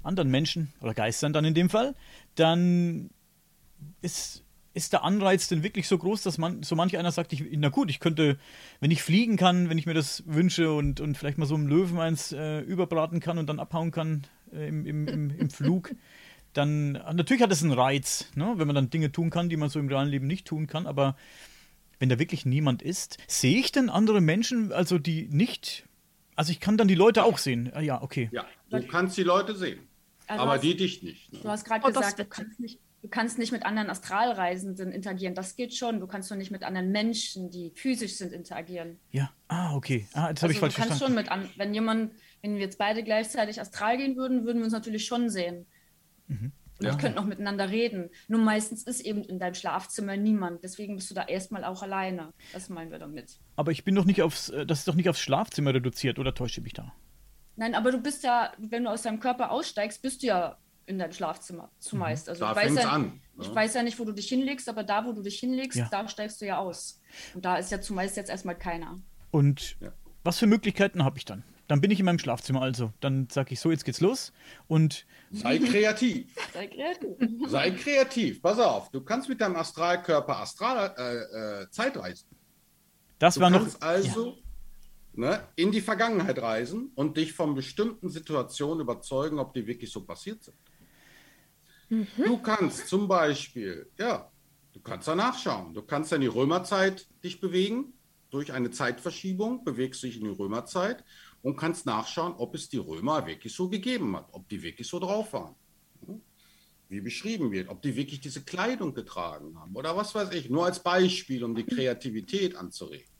[0.02, 1.94] anderen Menschen oder Geistern dann in dem Fall,
[2.34, 3.10] dann
[4.02, 7.44] ist, ist der Anreiz denn wirklich so groß, dass man, so manch einer sagt, ich,
[7.56, 8.38] na gut, ich könnte,
[8.80, 11.66] wenn ich fliegen kann, wenn ich mir das wünsche und, und vielleicht mal so einem
[11.66, 15.92] Löwen eins äh, überbraten kann und dann abhauen kann äh, im, im, im, im Flug,
[16.52, 18.54] dann, natürlich hat es einen Reiz, ne?
[18.56, 20.86] wenn man dann Dinge tun kann, die man so im realen Leben nicht tun kann,
[20.86, 21.16] aber
[21.98, 25.84] wenn da wirklich niemand ist, sehe ich denn andere Menschen, also die nicht,
[26.36, 27.70] also ich kann dann die Leute auch sehen.
[27.74, 28.28] Ah, ja, okay.
[28.32, 29.80] Ja, du kannst die Leute sehen,
[30.26, 31.32] Also aber hast- die dich nicht.
[31.32, 31.50] Du Ne?
[31.50, 35.34] hast gerade Oh, gesagt, du kannst, nicht, du kannst nicht mit anderen Astralreisenden interagieren.
[35.34, 36.00] Das geht schon.
[36.00, 38.98] Du kannst nur nicht mit anderen Menschen, die physisch sind, interagieren.
[39.10, 40.06] Ja, ah, okay.
[40.12, 41.04] Ah, das habe ich Also falsch du kannst verstanden.
[41.04, 44.64] schon mit an, wenn jemand, wenn wir jetzt beide gleichzeitig astral gehen würden, würden wir
[44.64, 45.66] uns natürlich schon sehen.
[46.28, 46.52] Mhm.
[46.78, 46.94] Und Ja.
[46.96, 48.08] könnten auch miteinander reden.
[48.28, 50.64] Nur meistens ist eben in deinem Schlafzimmer niemand.
[50.64, 52.32] Deswegen bist du da erstmal auch alleine.
[52.54, 53.38] Das meinen wir damit.
[53.56, 56.34] Aber ich bin doch nicht aufs, äh, das ist doch nicht aufs Schlafzimmer reduziert, oder
[56.34, 56.94] täusche ich mich da?
[57.56, 60.56] Nein, aber du bist ja, wenn du aus deinem Körper aussteigst, bist du ja
[60.86, 62.28] in deinem Schlafzimmer zumeist.
[62.28, 63.54] Also Da ich weiß ja, an, Ich ne?
[63.54, 65.88] weiß ja nicht, wo du dich hinlegst, aber da, wo du dich hinlegst, Ja.
[65.90, 67.00] da steigst du ja aus.
[67.34, 68.98] Und da ist ja zumeist jetzt erstmal keiner.
[69.30, 69.92] Und Ja.
[70.24, 71.44] was für Möglichkeiten habe ich dann?
[71.68, 72.92] Dann bin ich in meinem Schlafzimmer also.
[72.98, 74.32] Dann sage ich so, jetzt geht's los.
[74.66, 76.34] Und Sei kreativ.
[76.52, 77.48] Sei kreativ.
[77.48, 78.42] Sei kreativ.
[78.42, 82.26] Pass auf, du kannst mit deinem Astralkörper Astral, äh, äh, Zeitreisen.
[83.20, 83.60] das Du war noch.
[83.60, 84.38] kannst also
[85.12, 90.04] ne, in die Vergangenheit reisen und dich von bestimmten Situationen überzeugen, ob die wirklich so
[90.04, 90.56] passiert sind.
[91.90, 94.30] Du kannst zum Beispiel, ja,
[94.72, 95.74] du kannst da nachschauen.
[95.74, 97.92] Du kannst in die Römerzeit dich bewegen.
[98.30, 101.04] Durch eine Zeitverschiebung bewegst du dich in die Römerzeit
[101.42, 105.00] und kannst nachschauen, ob es die Römer wirklich so gegeben hat, ob die wirklich so
[105.00, 105.56] drauf waren.
[106.88, 110.48] Wie beschrieben wird, ob die wirklich diese Kleidung getragen haben oder was weiß ich.
[110.48, 113.10] Nur als Beispiel, um die Kreativität anzuregen.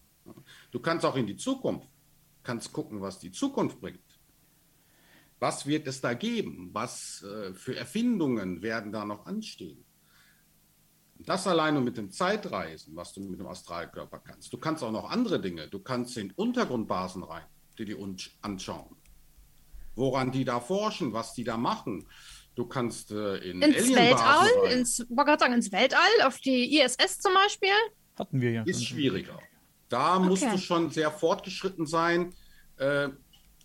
[0.71, 1.89] Du kannst auch in die Zukunft,
[2.45, 4.01] kannst gucken, was die Zukunft bringt.
[5.41, 6.70] Was wird es da geben?
[6.72, 9.84] Was äh, für Erfindungen werden da noch anstehen?
[11.18, 14.53] Das alleine mit dem Zeitreisen, was du mit dem Astralkörper kannst.
[14.53, 15.68] Du kannst auch noch andere Dinge.
[15.68, 17.45] Du kannst in Untergrundbasen rein,
[17.78, 18.97] die die uns anschauen.
[19.97, 22.07] Woran die da forschen, was die da machen.
[22.55, 24.78] Du kannst äh, in Ins Alienbasen Weltall, rein.
[24.78, 27.68] ins, wollte gerade sagen, ins Weltall, auf die ISS zum Beispiel.
[28.18, 28.62] Hatten wir ja.
[28.64, 29.38] Ist schwieriger.
[29.88, 30.26] Da Okay.
[30.26, 32.34] musst du schon sehr fortgeschritten sein.
[32.76, 33.09] Äh,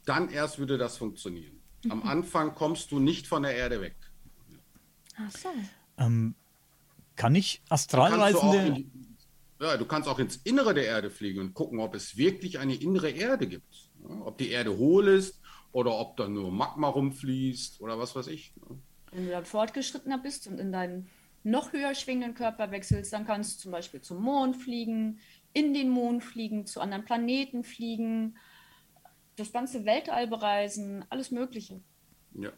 [0.06, 1.55] dann erst würde das funktionieren.
[1.90, 3.96] Am Anfang kommst du nicht von der Erde weg.
[5.18, 5.50] Ach so.
[5.98, 6.36] Ähm,
[7.16, 8.72] kann ich Kannst du, auch in Astralreisende.
[8.74, 8.88] die,
[9.62, 12.76] ja, du kannst auch ins Innere der Erde fliegen und gucken, ob es wirklich eine
[12.76, 13.90] innere Erde gibt.
[14.04, 15.40] Ja, ob die Erde hohl ist
[15.72, 18.54] oder ob da nur Magma rumfließt oder was weiß ich.
[18.58, 18.78] ne?
[19.12, 21.10] Wenn du dann fortgeschrittener bist und in deinen
[21.44, 25.20] noch höher schwingenden Körper wechselst, dann kannst du zum Beispiel zum Mond fliegen,
[25.54, 28.36] in den Mond fliegen, zu anderen Planeten fliegen,
[29.36, 31.82] das ganze Weltall bereisen, alles Mögliche.
[32.34, 32.52] Ja.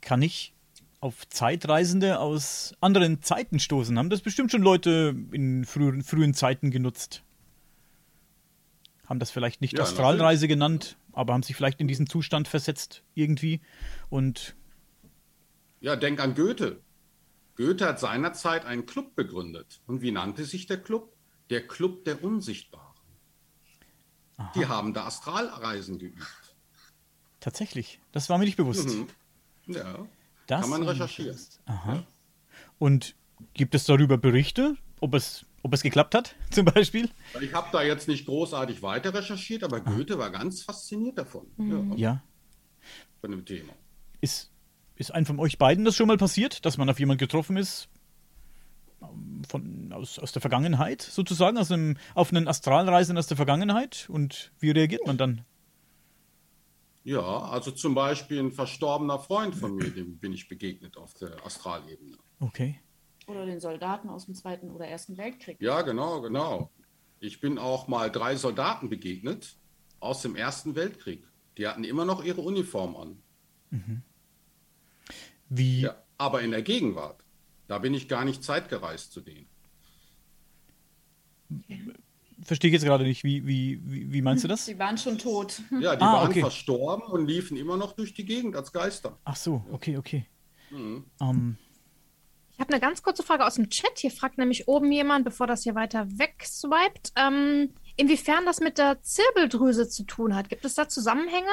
[0.00, 0.54] Kann ich
[1.00, 3.98] auf Zeitreisende aus anderen Zeiten stoßen?
[3.98, 7.22] Haben das bestimmt schon Leute in frühen, frühen Zeiten genutzt?
[9.06, 13.02] Haben das vielleicht nicht Ja, Astralreise genannt, aber haben sich vielleicht in diesen Zustand versetzt
[13.14, 13.60] irgendwie
[14.08, 14.54] und
[15.80, 16.80] ja, denk an Goethe.
[17.56, 19.80] Goethe hat seinerzeit einen Club begründet.
[19.86, 21.16] Und wie nannte sich der Club?
[21.48, 22.89] Der Club der Unsichtbaren.
[24.54, 26.22] Die haben da Astralreisen geübt.
[27.40, 28.88] tatsächlich, das war mir nicht bewusst.
[28.88, 29.08] Mhm.
[29.66, 30.06] Ja.
[30.46, 31.38] Das Kann man recherchieren.
[31.66, 32.04] Aha.
[32.78, 33.14] Und
[33.54, 37.10] gibt es darüber Berichte, ob es, ob es geklappt hat, zum Beispiel?
[37.40, 41.46] Ich habe da jetzt nicht großartig weiter recherchiert, aber Goethe war ganz fasziniert davon.
[41.58, 42.22] Ja, Ja.
[43.20, 43.72] Von dem Thema.
[44.20, 44.50] Ist,
[44.96, 47.88] ist einem von euch beiden das schon mal passiert, dass man auf jemanden getroffen ist,
[49.48, 54.08] von, aus, aus der Vergangenheit sozusagen, aus einem, auf einen Astralreisen aus der Vergangenheit?
[54.10, 55.44] Und wie reagiert man dann?
[57.02, 61.44] Ja, also zum Beispiel ein verstorbener Freund von mir, dem bin ich begegnet auf der
[61.44, 62.16] Astralebene.
[62.40, 62.80] Okay.
[63.26, 65.56] Oder den Soldaten aus dem Zweiten oder Ersten Weltkrieg.
[65.60, 66.70] Ja, genau, genau.
[67.20, 69.56] Ich bin auch mal drei Soldaten begegnet
[70.00, 71.24] aus dem Ersten Weltkrieg.
[71.56, 73.22] Die hatten immer noch ihre Uniform an.
[75.48, 77.24] Wie, Ja, aber in der Gegenwart,
[77.70, 79.46] da bin ich gar nicht zeitgereist zu denen.
[82.42, 84.64] verstehe ich jetzt gerade nicht, wie, wie, wie, wie meinst du das?
[84.66, 85.62] Sie waren schon tot.
[85.78, 86.40] Ja, die Ah, waren okay.
[86.40, 89.18] verstorben und liefen immer noch durch die Gegend als Geister.
[89.24, 90.26] Ach so, okay, okay.
[90.70, 91.04] Mhm.
[91.20, 91.58] Ähm,
[92.54, 93.98] Ich habe eine ganz kurze Frage aus dem Chat.
[93.98, 98.78] Hier fragt nämlich oben jemand, bevor das hier weiter weg swiped, ähm, inwiefern das mit
[98.78, 100.48] der Zirbeldrüse zu tun hat.
[100.48, 101.52] Gibt es da Zusammenhänge?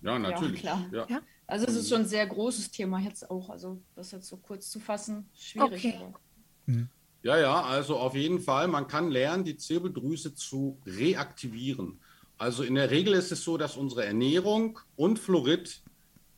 [0.00, 0.60] Ja, natürlich.
[0.60, 0.86] klar.
[0.90, 1.06] Ja.
[1.08, 1.20] Ja.
[1.48, 3.48] Also es ist schon ein sehr großes Thema jetzt auch.
[3.48, 5.84] Also das jetzt so kurz zu fassen, schwierig.
[5.86, 5.98] Okay.
[6.00, 6.88] aber-
[7.22, 12.00] Ja, ja, also auf jeden Fall, man kann lernen, die Zirbeldrüse zu reaktivieren.
[12.36, 15.82] Also in der Regel ist es so, dass unsere Ernährung und Fluorid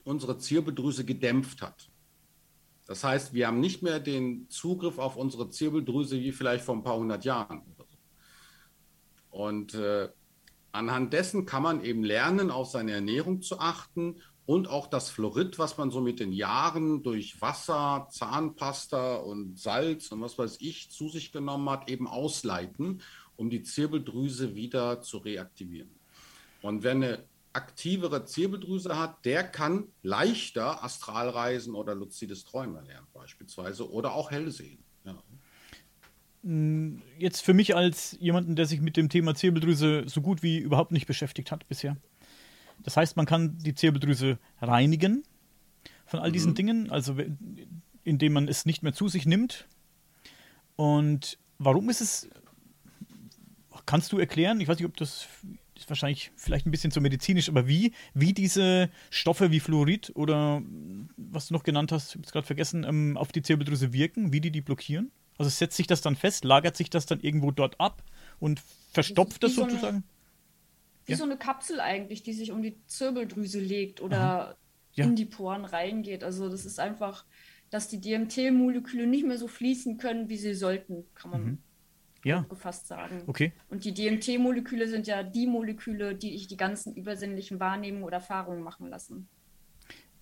[0.05, 1.91] unsere Zirbeldrüse gedämpft hat.
[2.87, 6.83] Das heißt, wir haben nicht mehr den Zugriff auf unsere Zirbeldrüse wie vielleicht vor ein
[6.83, 7.63] paar hundert Jahren.
[7.77, 7.99] oder so.
[9.31, 10.09] Und äh,
[10.73, 15.61] anhand dessen kann man eben lernen, auf seine Ernährung zu achten und auch das Fluorid,
[15.61, 20.90] was man so mit den Jahren durch Wasser, Zahnpasta und Salz und was weiß ich
[20.90, 23.01] zu sich genommen hat, eben ausleiten,
[23.36, 25.94] um die Zirbeldrüse wieder zu reaktivieren.
[26.62, 33.88] Und wer eine aktivere Zirbeldrüse hat, der kann leichter Astralreisen oder luzides Träumen lernen beispielsweise
[33.88, 34.82] oder auch Hellsehen.
[35.05, 35.16] Ja.
[37.20, 40.90] jetzt für mich als jemanden, der sich mit dem Thema Zirbeldrüse so gut wie überhaupt
[40.90, 41.96] nicht beschäftigt hat bisher.
[42.83, 45.22] Das heißt, man kann die Zirbeldrüse reinigen
[46.07, 47.16] von all diesen Dingen, also
[48.05, 49.68] indem man es nicht mehr zu sich nimmt.
[50.76, 52.28] Und warum ist es,
[53.87, 55.28] kannst du erklären, ich weiß nicht, ob das
[55.81, 60.62] ist wahrscheinlich vielleicht ein bisschen zu medizinisch, aber wie, wie diese Stoffe wie Fluorid oder
[61.16, 64.33] was du noch genannt hast, ich habe es gerade vergessen, ähm, auf die Zirbeldrüse wirken,
[64.33, 65.11] wie die die blockieren?
[65.39, 68.03] Also setzt sich das dann fest, lagert sich das dann irgendwo dort ab
[68.41, 68.61] und
[68.93, 70.05] verstopft das so sozusagen?
[71.11, 71.19] Wie Ja.
[71.19, 74.57] so eine Kapsel eigentlich, die sich um die Zirbeldrüse legt oder
[74.93, 75.05] Ja.
[75.05, 76.23] in die Poren reingeht.
[76.23, 77.25] Also das ist einfach,
[77.71, 81.59] dass die DMT-Moleküle nicht mehr so fließen können, wie sie sollten, kann man
[82.25, 83.23] Ja, gefasst sagen.
[83.27, 83.53] okay.
[83.71, 88.63] Und die DMT-Moleküle sind ja die Moleküle, die ich die ganzen übersinnlichen Wahrnehmungen oder Erfahrungen
[88.63, 89.29] machen lassen.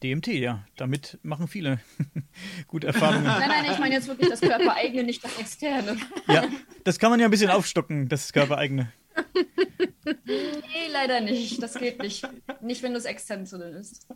[0.02, 0.64] DMT, ja.
[0.76, 1.80] Damit machen viele
[2.68, 3.24] gute Erfahrungen.
[3.24, 5.96] Nein, nein, ich meine jetzt wirklich das Körpereigene, nicht das Externe.
[6.28, 6.44] ja,
[6.84, 8.90] das kann man ja ein bisschen aufstocken, das Körpereigene.
[10.24, 11.62] Nee, leider nicht.
[11.62, 12.26] Das geht nicht.
[12.60, 14.06] Nicht, wenn das extern zu drin ist.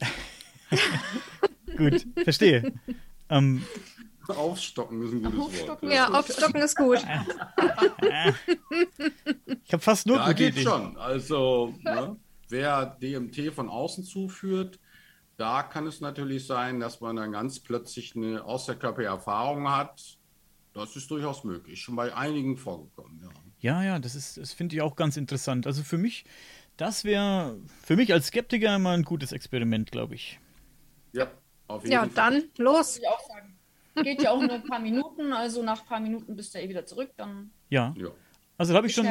[1.77, 2.73] Gut, verstehe.
[3.29, 3.65] Ähm,
[4.29, 5.97] Aufstocken ist ein gutes Aufstocken, Wort.
[5.97, 6.99] Ja, aufstocken ist gut.
[9.65, 10.65] ich habe fast nur Ja, geht Ideen.
[10.65, 10.97] schon.
[10.97, 12.17] Also, ne,
[12.49, 14.79] wer DMT von außen zuführt,
[15.37, 20.19] da kann es natürlich sein, dass man dann ganz plötzlich eine außerkörperliche Erfahrung hat.
[20.73, 21.81] Das ist durchaus möglich.
[21.81, 23.31] Schon bei einigen vorgekommen, ja.
[23.63, 25.67] Ja, ja, das ist, das finde ich auch ganz interessant.
[25.67, 26.25] Also für mich,
[26.77, 30.39] das wäre für mich als Skeptiker immer ein gutes Experiment, glaube ich.
[31.13, 31.31] Ja,
[31.69, 32.11] auf jeden Ja, Fall.
[32.15, 32.99] dann los.
[32.99, 33.57] ich auch sagen.
[34.03, 36.69] Geht ja auch nur ein paar Minuten, also nach ein paar Minuten bist du eh
[36.69, 37.51] wieder zurück, dann.
[37.69, 37.95] Ja.
[37.97, 38.09] Ja.
[38.59, 39.07] Also da habe ich schon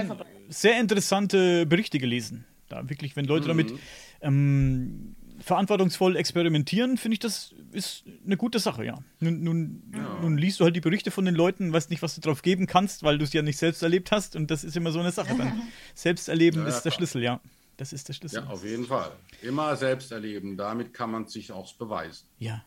[0.50, 2.46] sehr interessante Berichte gelesen.
[2.68, 3.74] Da wirklich, wenn Leute damit
[4.22, 9.00] ähm, verantwortungsvoll experimentieren, finde ich, das ist eine gute Sache, ja.
[9.20, 9.84] Nun, nun,
[10.22, 12.68] nun liest du halt die Berichte von den Leuten, weißt nicht, was du drauf geben
[12.68, 15.12] kannst, weil du es ja nicht selbst erlebt hast und das ist immer so eine
[15.12, 15.36] Sache.
[15.38, 15.62] Dann
[15.96, 16.98] Selbsterleben Ja, ist der klar.
[17.00, 17.40] Schlüssel, ja.
[17.78, 18.44] Das ist der Schlüssel.
[18.44, 19.12] Ja, auf jeden Fall.
[19.42, 20.56] Immer selbst erleben.
[20.58, 22.26] Damit kann man sich auch beweisen.
[22.38, 22.64] Ja.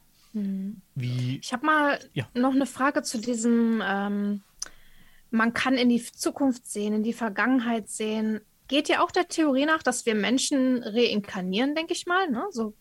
[0.97, 2.29] Wie, Ich habe mal Ja.
[2.35, 4.41] noch eine Frage zu diesem, ähm,
[5.31, 8.41] man kann in die Zukunft sehen, in die Vergangenheit sehen.
[8.75, 12.29] Geht ja auch der Theorie nach, dass wir Menschen reinkarnieren, denke ich mal.
[12.29, 12.45] Ne?
[12.51, 12.75] So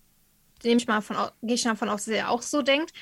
[0.63, 2.93] nehme ich mal von, gehe ich davon aus, dass ihr auch so denkt.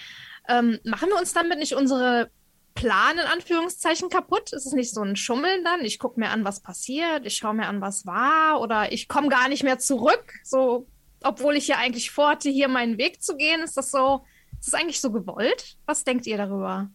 [0.50, 2.30] Ähm, machen wir uns damit nicht unsere
[2.76, 4.52] Plan in Anführungszeichen kaputt?
[4.52, 5.86] Ist es nicht so ein Schummeln dann?
[5.86, 9.30] Ich gucke mir an, was passiert, ich schaue mir an, was war, oder ich komme
[9.30, 10.86] gar nicht mehr zurück, so,
[11.24, 13.62] obwohl ich ja eigentlich vorhatte, hier meinen Weg zu gehen.
[13.62, 14.26] Ist das so,
[14.60, 15.78] ist das eigentlich so gewollt?
[15.86, 16.90] Was denkt ihr darüber?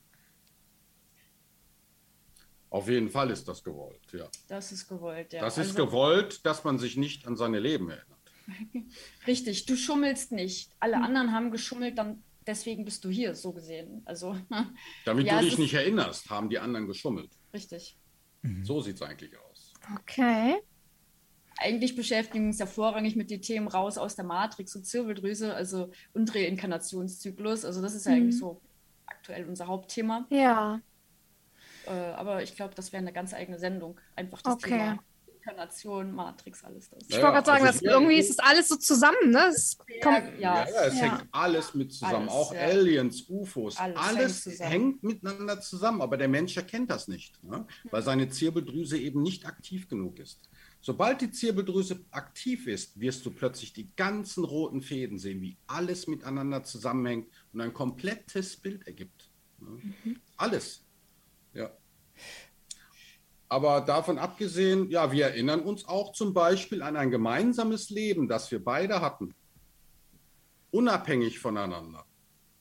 [2.77, 4.29] Auf jeden Fall ist das gewollt, ja.
[4.49, 5.41] Das ist gewollt, ja.
[5.41, 8.19] Das ist Also, gewollt, dass man sich nicht an seine Leben erinnert.
[9.27, 10.71] Richtig, du schummelst nicht.
[10.79, 14.03] Alle anderen haben geschummelt, dann deswegen bist du hier, so gesehen.
[14.05, 14.37] Also,
[15.07, 17.31] Damit Ja, du dich nicht erinnerst, haben die anderen geschummelt.
[17.55, 17.97] richtig.
[18.63, 19.73] So sieht es eigentlich aus.
[20.01, 20.57] Okay.
[21.59, 25.55] Eigentlich beschäftigen wir uns ja vorrangig mit den Themen raus aus der Matrix und Zirbeldrüse,
[25.55, 27.65] also und Reinkarnationszyklus.
[27.65, 28.19] Also das ist ja Mhm.
[28.19, 28.61] eigentlich so
[29.07, 30.27] aktuell unser Hauptthema.
[30.31, 30.81] Ja.
[31.87, 33.99] Äh, aber ich glaube, das wäre eine ganz eigene Sendung.
[34.15, 34.71] Einfach das Okay.
[34.71, 34.99] Thema
[35.49, 37.05] Inkarnation, Matrix, alles das.
[37.09, 39.47] Ich Ja, wollte gerade sagen, also dass hier- irgendwie ist es alles so zusammen, ne?
[39.49, 41.01] Es kommt, ja, Ja, ja, es Ja.
[41.19, 42.29] hängt alles mit zusammen.
[42.29, 42.61] Alles, auch ja.
[42.63, 44.71] Aliens, UFOs, Alles alles, hängt zusammen.
[44.71, 46.03] hängt miteinander zusammen.
[46.03, 47.65] Aber der Mensch erkennt das nicht, ne?
[47.93, 50.49] weil seine Zirbeldrüse eben nicht aktiv genug ist.
[50.81, 56.09] Sobald die Zirbeldrüse aktiv ist, wirst du plötzlich die ganzen roten Fäden sehen, wie alles
[56.09, 59.31] miteinander zusammenhängt und ein komplettes Bild ergibt.
[59.61, 59.79] Ne?
[60.37, 60.83] Alles.
[63.49, 63.57] Ja.
[63.57, 68.51] Aber davon abgesehen, ja, wir erinnern uns auch zum Beispiel an ein gemeinsames Leben, das
[68.51, 69.35] wir beide hatten.
[70.71, 72.05] Unabhängig voneinander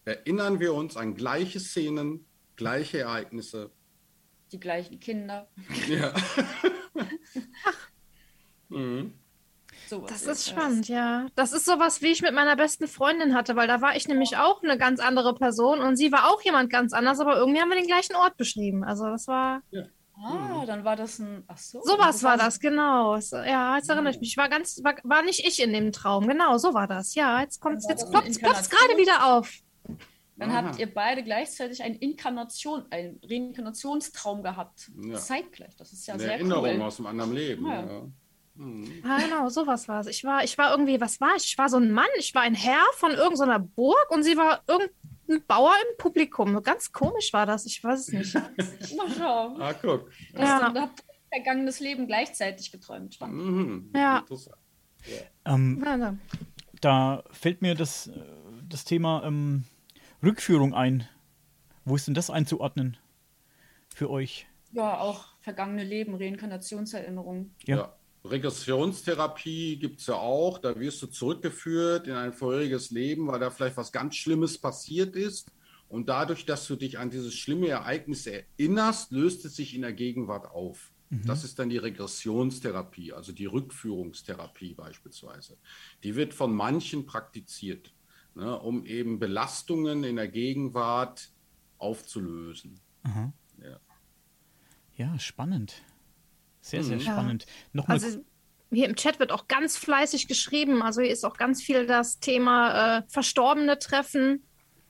[0.06, 2.26] erinnern wir uns an gleiche Szenen,
[2.56, 3.72] gleiche Ereignisse.
[4.52, 5.48] Die gleichen Kinder.
[5.90, 6.14] Ja.
[8.70, 9.14] mhm.
[9.88, 10.54] Sowas das ist ja.
[10.54, 11.28] spannend, ja.
[11.36, 14.38] Das ist sowas, wie ich mit meiner besten Freundin hatte, weil da war ich nämlich
[14.38, 17.70] auch eine ganz andere Person und sie war auch jemand ganz anders, aber irgendwie haben
[17.70, 18.84] wir den gleichen Ort beschrieben.
[18.84, 19.62] Also das war,
[20.18, 21.44] Ah, dann war das ein.
[21.48, 21.82] Ach so.
[21.82, 23.18] sowas war war das, genau.
[23.18, 24.30] Ja, jetzt erinnere ich mich.
[24.30, 27.16] Ich war ganz, war, war nicht ich in dem Traum, genau, so war das.
[27.16, 29.52] Ja, jetzt kommt jetzt ploppt es gerade wieder auf.
[30.38, 30.64] Dann Aha.
[30.64, 34.92] habt ihr beide gleichzeitig eine Inkarnation, einen Reinkarnationstraum gehabt.
[35.02, 35.16] Ja.
[35.16, 35.76] Zeitgleich.
[35.78, 36.82] Das ist ja Eine sehr Erinnerung cool.
[36.82, 37.66] aus einem anderen Leben.
[37.66, 37.86] Ja.
[37.86, 38.02] Ja.
[38.56, 39.02] Mhm.
[39.04, 40.08] Ja, genau, sowas war es.
[40.08, 41.46] Ich war, ich war irgendwie, was war ich?
[41.46, 44.62] Ich war so ein Mann, ich war ein Herr von irgendeiner Burg und sie war
[45.28, 46.62] irgendein Bauer im Publikum.
[46.64, 48.34] Ganz komisch war das, ich weiß es nicht.
[48.36, 49.58] Na schau.
[49.60, 50.10] Ah, guck.
[50.34, 50.60] Ja.
[50.72, 51.06] Dann habt ihr
[51.38, 53.20] vergangenes Leben gleichzeitig geträumt.
[53.22, 53.92] Mhm.
[53.96, 54.20] Ja.
[54.20, 54.56] Interessant.
[55.46, 56.18] ähm, Ja, ja.
[56.82, 58.12] da fällt mir das, äh,
[58.70, 59.64] das Thema ähm,
[60.24, 61.08] Rückführung ein.
[61.84, 62.98] Wo ist denn das einzuordnen
[63.94, 64.48] für euch?
[64.72, 67.52] Ja, auch vergangene Leben, Reinkarnationserinnerung.
[67.66, 67.76] Ja.
[67.78, 67.96] Ja.
[68.30, 70.58] Regressionstherapie gibt es ja auch.
[70.58, 75.16] Da wirst du zurückgeführt in ein vorheriges Leben, weil da vielleicht was ganz Schlimmes passiert
[75.16, 75.52] ist.
[75.88, 79.94] Und dadurch, dass du dich an dieses schlimme Ereignis erinnerst, löst es sich in der
[79.94, 80.92] Gegenwart auf.
[81.24, 85.58] Das ist dann die Regressionstherapie, also die Rückführungstherapie beispielsweise.
[86.04, 87.94] Die wird von manchen praktiziert,
[88.34, 91.30] ne, um eben Belastungen in der Gegenwart
[91.78, 92.82] aufzulösen.
[93.62, 93.80] Ja.
[94.98, 95.84] Ja, spannend.
[96.66, 97.02] Sehr, sehr Mhm.
[97.02, 97.46] spannend.
[97.74, 98.26] Nochmal, Also
[98.72, 100.82] hier im Chat wird auch ganz fleißig geschrieben.
[100.82, 104.44] Also hier ist auch ganz viel das Thema äh, Verstorbene treffen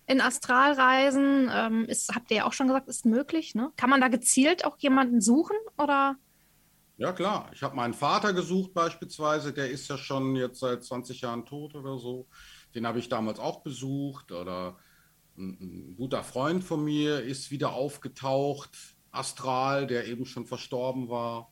[0.08, 1.52] in Astralreisen.
[1.54, 3.56] Ähm, ist, habt ihr ja auch schon gesagt, ist möglich.
[3.56, 3.74] Ne?
[3.76, 6.16] Kann man da gezielt auch jemanden suchen oder?
[6.96, 7.50] Ja, klar.
[7.54, 11.76] Ich habe meinen Vater gesucht beispielsweise, der ist ja schon jetzt seit 20 Jahren tot
[11.76, 12.30] oder so.
[12.74, 14.32] Den habe ich damals auch besucht.
[14.32, 14.78] Oder
[15.38, 21.52] ein, ein guter Freund von mir ist wieder aufgetaucht, astral, der eben schon verstorben war.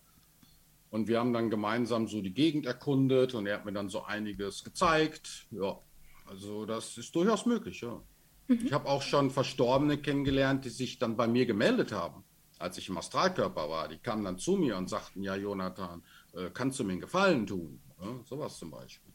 [0.93, 4.03] Und wir haben dann gemeinsam so die Gegend erkundet und er hat mir dann so
[4.03, 5.47] einiges gezeigt.
[5.49, 5.79] Ja,
[6.27, 7.99] also das ist durchaus möglich, ja.
[8.47, 12.23] Ich habe auch schon Verstorbene kennengelernt, die sich dann bei mir gemeldet haben,
[12.59, 13.87] als ich im Astralkörper war.
[13.87, 16.03] Die kamen dann zu mir und sagten, ja, Jonathan,
[16.35, 17.81] äh, kannst du mir einen Gefallen tun?
[17.99, 19.11] Ja, sowas zum Beispiel.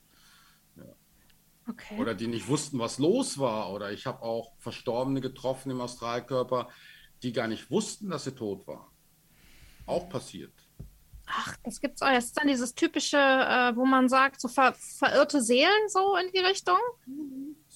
[1.68, 2.00] Okay.
[2.00, 3.72] Oder die nicht wussten, was los war.
[3.72, 6.70] Oder ich habe auch Verstorbene getroffen im Astralkörper,
[7.22, 8.90] die gar nicht wussten, dass sie tot war.
[9.86, 10.57] Auch passiert.
[11.30, 12.08] Ach, das gibt's auch.
[12.10, 16.30] Das ist dann dieses typische, äh, wo man sagt, so ver verirrte Seelen so in
[16.32, 16.78] die Richtung.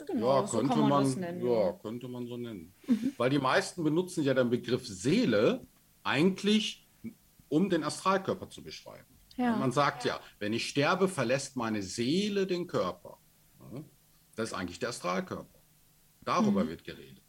[0.06, 1.46] Genau, Ja, so könnte kann man, man, das nennen.
[1.46, 2.74] ja, könnte man so nennen.
[3.18, 5.66] Weil die meisten benutzen ja den Begriff Seele
[6.02, 6.88] eigentlich,
[7.48, 9.06] um den Astralkörper zu beschreiben.
[9.36, 9.56] Ja.
[9.56, 13.18] Man sagt ja, wenn ich sterbe, verlässt meine Seele den Körper.
[13.72, 13.80] Ja,
[14.34, 15.60] Das ist eigentlich der Astralkörper.
[16.22, 17.22] Darüber wird geredet.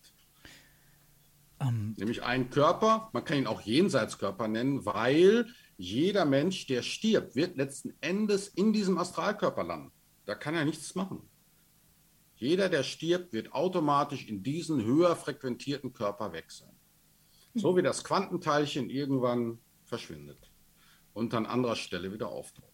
[1.59, 5.47] Ähm, Nämlich ein Körper, man kann ihn auch Jenseitskörper nennen, weil
[5.83, 9.91] jeder Mensch, der stirbt, wird letzten Endes in diesem Astralkörper landen.
[10.25, 11.21] Da kann er nichts machen.
[12.37, 16.71] Jeder, der stirbt, wird automatisch in diesen höher frequentierten Körper wechseln.
[17.53, 20.49] So wie das Quantenteilchen irgendwann verschwindet
[21.13, 22.69] und an anderer Stelle wieder auftaucht.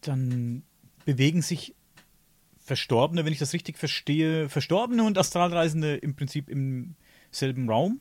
[0.00, 0.64] dann
[1.06, 1.74] bewegen sich
[2.58, 6.96] Verstorbene, wenn ich das richtig verstehe, Verstorbene und Astralreisende im Prinzip im
[7.30, 8.00] selben Raum.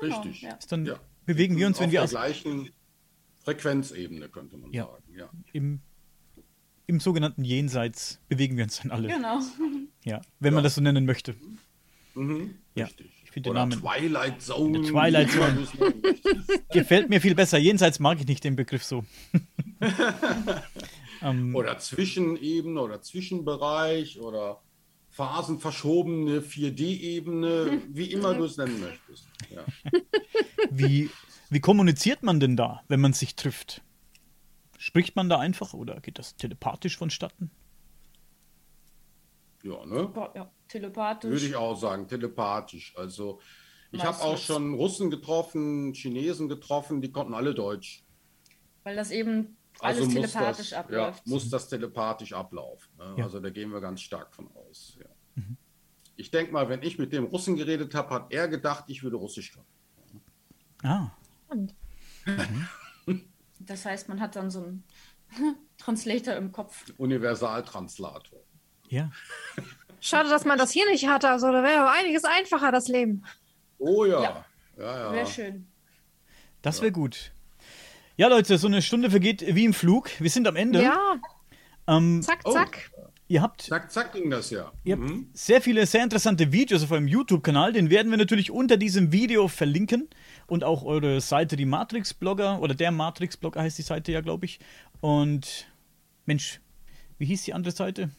[0.00, 0.42] Genau, Richtig.
[0.42, 0.54] ja.
[0.54, 0.98] Ist dann Ja.
[1.34, 2.70] Bewegen wir uns, wenn Auf wir der aus, gleichen
[3.44, 4.86] Frequenzebene, könnte man Ja.
[4.86, 5.02] sagen.
[5.16, 5.30] Ja.
[5.52, 5.80] im,
[6.86, 9.08] im sogenannten Jenseits bewegen wir uns dann alle.
[9.08, 9.40] Genau.
[10.04, 10.64] Ja, wenn man Ja.
[10.64, 11.34] das so nennen möchte.
[12.14, 13.10] Mhm, Ja, Richtig.
[13.24, 14.80] ich finde den Oder Namen- Twilight Zone.
[14.82, 15.94] Der Twilight man Zone.
[16.72, 17.58] Gefällt mir viel besser.
[17.58, 19.04] Jenseits mag ich nicht den Begriff so.
[21.22, 24.60] ähm, Oder Zwischenebene oder Zwischenbereich oder
[25.12, 29.26] phasenverschobene 4D-Ebene, wie immer du es nennen möchtest.
[29.50, 29.64] Ja.
[30.70, 31.10] wie,
[31.48, 33.82] wie kommuniziert man denn da, wenn man sich trifft?
[34.78, 37.50] Spricht man da einfach oder geht das telepathisch vonstatten?
[39.62, 40.12] ja, ne?
[40.34, 41.30] Ja, telepathisch.
[41.30, 42.94] Würde ich auch sagen, telepathisch.
[42.96, 43.40] Also
[43.90, 48.04] ich habe auch schon Russen getroffen, Chinesen getroffen, die konnten alle Deutsch.
[48.82, 51.22] Weil das eben Also muss telepathisch das, abläuft.
[51.26, 52.88] Ja, muss das telepathisch ablaufen.
[52.98, 53.14] Ne?
[53.18, 53.24] Ja.
[53.24, 54.96] Also da gehen wir ganz stark von aus.
[55.00, 55.42] Ja.
[56.16, 59.16] Ich denke mal, wenn ich mit dem Russen geredet habe, hat er gedacht, ich würde
[59.16, 59.66] Russisch können.
[60.82, 61.10] Ah,
[61.44, 61.74] Spannend.
[63.58, 64.84] Das heißt, man hat dann so einen
[65.78, 66.84] Translator im Kopf.
[66.98, 68.40] Universaltranslator.
[68.88, 69.10] ja.
[70.04, 71.28] Schade, dass man das hier nicht hatte.
[71.30, 73.24] Also, da wäre aber einiges einfacher, das Leben.
[73.78, 74.20] Oh ja.
[74.20, 74.44] Ja.
[74.76, 75.12] Ja, ja.
[75.12, 75.68] Wäre schön.
[76.60, 77.32] Das wäre gut.
[78.16, 80.10] Ja, Leute, so eine Stunde vergeht wie im Flug.
[80.20, 80.82] Wir sind am Ende.
[80.82, 81.16] Ja,
[81.88, 82.52] Ähm, zack, Oh.
[82.52, 82.90] zack.
[83.26, 84.70] ihr habt, Zack, zack ging das ja.
[84.84, 85.28] ihr habt Mhm.
[85.32, 87.72] sehr viele sehr interessante Videos auf eurem YouTube-Kanal.
[87.72, 90.08] Den werden wir natürlich unter diesem Video verlinken.
[90.46, 94.60] Und auch eure Seite, die Matrix-Blogger, oder der Matrix-Blogger heißt die Seite ja, glaube ich.
[95.00, 95.66] Und
[96.26, 96.60] Mensch,
[97.18, 98.10] wie hieß die andere Seite?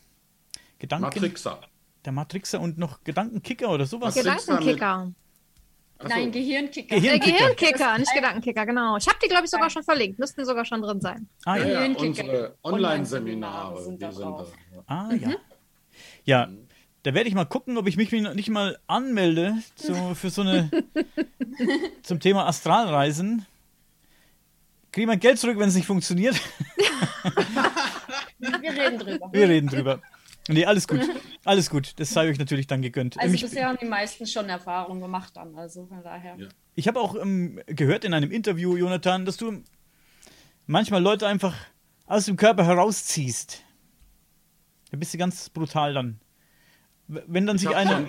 [0.80, 1.06] Gedanken.
[1.06, 1.62] Matrixer.
[2.04, 4.16] Der Matrixer und noch Gedankenkicker oder sowas.
[4.18, 5.14] Was- Matrixer Gedankenkicker.
[6.10, 6.96] Nein, Gehirnkicker.
[6.96, 7.52] Gehirn- Äh, Gehirnkicker.
[7.56, 8.98] Gehirnkicker, nicht Gedankenkicker, genau.
[8.98, 10.20] Ich habe die, glaube ich, sogar schon verlinkt.
[10.20, 11.28] Müssten sogar schon drin sein.
[11.46, 12.08] Ah, Ja, Gehirnkicker.
[12.08, 13.84] unsere Online-Seminare Online-Seminare.
[13.84, 14.52] sind wir da sind drauf.
[14.72, 14.76] da.
[14.76, 14.84] Ja.
[14.88, 15.36] Ah, ja.
[16.26, 16.50] Ja,
[17.04, 20.70] da werde ich mal gucken, ob ich mich nicht mal anmelde zu, für so eine
[22.04, 23.46] zum Thema Astralreisen.
[24.92, 26.40] Kriege ich mein Geld zurück, wenn es nicht funktioniert?
[28.40, 29.30] Wir reden drüber.
[29.32, 30.02] Wir reden drüber.
[30.50, 31.02] Nee, alles gut.
[31.46, 32.00] Alles gut.
[32.00, 33.18] Das sei euch natürlich dann gegönnt.
[33.18, 36.38] Also Ähm, ich bisher haben die meisten schon Erfahrungen gemacht dann, also von daher.
[36.38, 36.48] Ja.
[36.76, 39.62] ich habe auch ähm, gehört in einem Interview, Jonathan, dass du
[40.68, 41.54] manchmal Leute einfach
[42.06, 43.62] aus dem Körper herausziehst.
[44.92, 46.22] Da bist du ganz brutal dann.
[47.08, 48.08] Wenn dann Ich sich einer.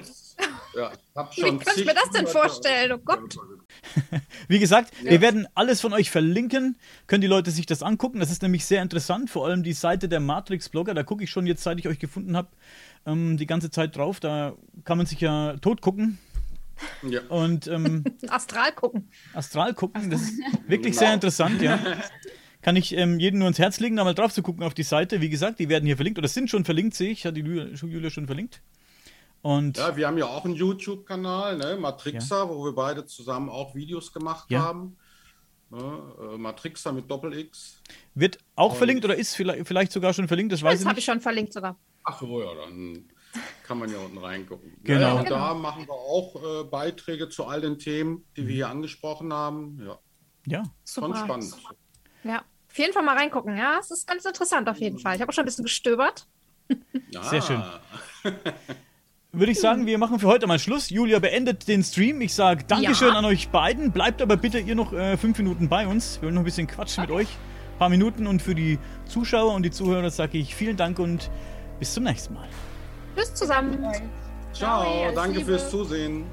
[0.76, 2.92] Ja, ich hab Wie schon kann ich mir das denn vorstellen?
[2.92, 3.36] Oh Gott.
[4.48, 6.76] Wie gesagt, wir werden alles von euch verlinken.
[7.06, 8.20] Können die Leute sich das angucken.
[8.20, 9.30] Das ist nämlich sehr interessant.
[9.30, 10.94] Vor allem die Seite der Matrix-Blogger.
[10.94, 12.48] Da gucke ich schon jetzt, seit ich euch gefunden habe,
[13.06, 14.20] ähm, die ganze Zeit drauf.
[14.20, 14.54] Da
[14.84, 16.18] kann man sich ja tot gucken
[17.08, 17.20] Ja.
[17.28, 19.08] und ähm, Astral gucken.
[19.34, 20.10] astral gucken.
[20.10, 21.06] Das ist wirklich Genau.
[21.06, 21.78] sehr interessant, ja.
[22.62, 24.84] Kann ich ähm, jedem nur ins Herz legen, da mal drauf zu gucken auf die
[24.84, 25.20] Seite.
[25.20, 27.26] Wie gesagt, die werden hier verlinkt oder sind schon verlinkt, sehe ich.
[27.26, 28.62] Hat die Julia schon verlinkt.
[29.44, 31.76] Und Ja, wir haben ja auch einen YouTube-Kanal, ne?
[31.76, 34.62] Matrixa, wo wir beide zusammen auch Videos gemacht Ja.
[34.62, 34.96] haben.
[35.68, 36.14] Ne?
[36.32, 37.82] Äh, Matrixa mit Doppel-X.
[38.14, 40.98] wird auch Und- verlinkt oder ist vielleicht, vielleicht sogar schon verlinkt, das weiß Das habe
[40.98, 41.76] ich schon verlinkt sogar.
[42.04, 43.04] Ach so, ja, dann
[43.66, 44.78] kann man ja unten reingucken.
[44.82, 45.00] Genau.
[45.00, 45.36] Ja, und Genau.
[45.36, 49.78] da machen wir auch äh, Beiträge zu all den Themen, die wir hier angesprochen haben.
[49.84, 49.98] Ja,
[50.46, 50.62] Ja.
[50.88, 51.16] schon Super.
[51.18, 51.54] spannend.
[52.22, 52.38] Ja.
[52.70, 53.76] Auf jeden Fall mal reingucken, ja.
[53.78, 55.16] Es ist ganz interessant auf jeden Fall.
[55.16, 56.26] Ich habe auch schon ein bisschen gestöbert.
[57.10, 57.22] Ja.
[57.24, 57.62] Sehr schön.
[59.34, 60.90] würde ich sagen, wir machen für heute mal Schluss.
[60.90, 62.20] Julia beendet den Stream.
[62.20, 63.14] Ich sage Dankeschön Ja.
[63.18, 63.90] an euch beiden.
[63.92, 66.16] Bleibt aber bitte ihr noch äh, fünf Minuten bei uns.
[66.20, 67.28] Wir wollen noch ein bisschen quatschen mit euch.
[67.28, 68.26] Ein paar Minuten.
[68.26, 71.30] Und für die Zuschauer und die Zuhörer sage ich vielen Dank und
[71.78, 72.48] bis zum nächsten Mal.
[73.16, 73.78] Tschüss zusammen.
[74.52, 75.50] Ciao, alles danke Liebe.
[75.50, 76.24] fürs Zusehen.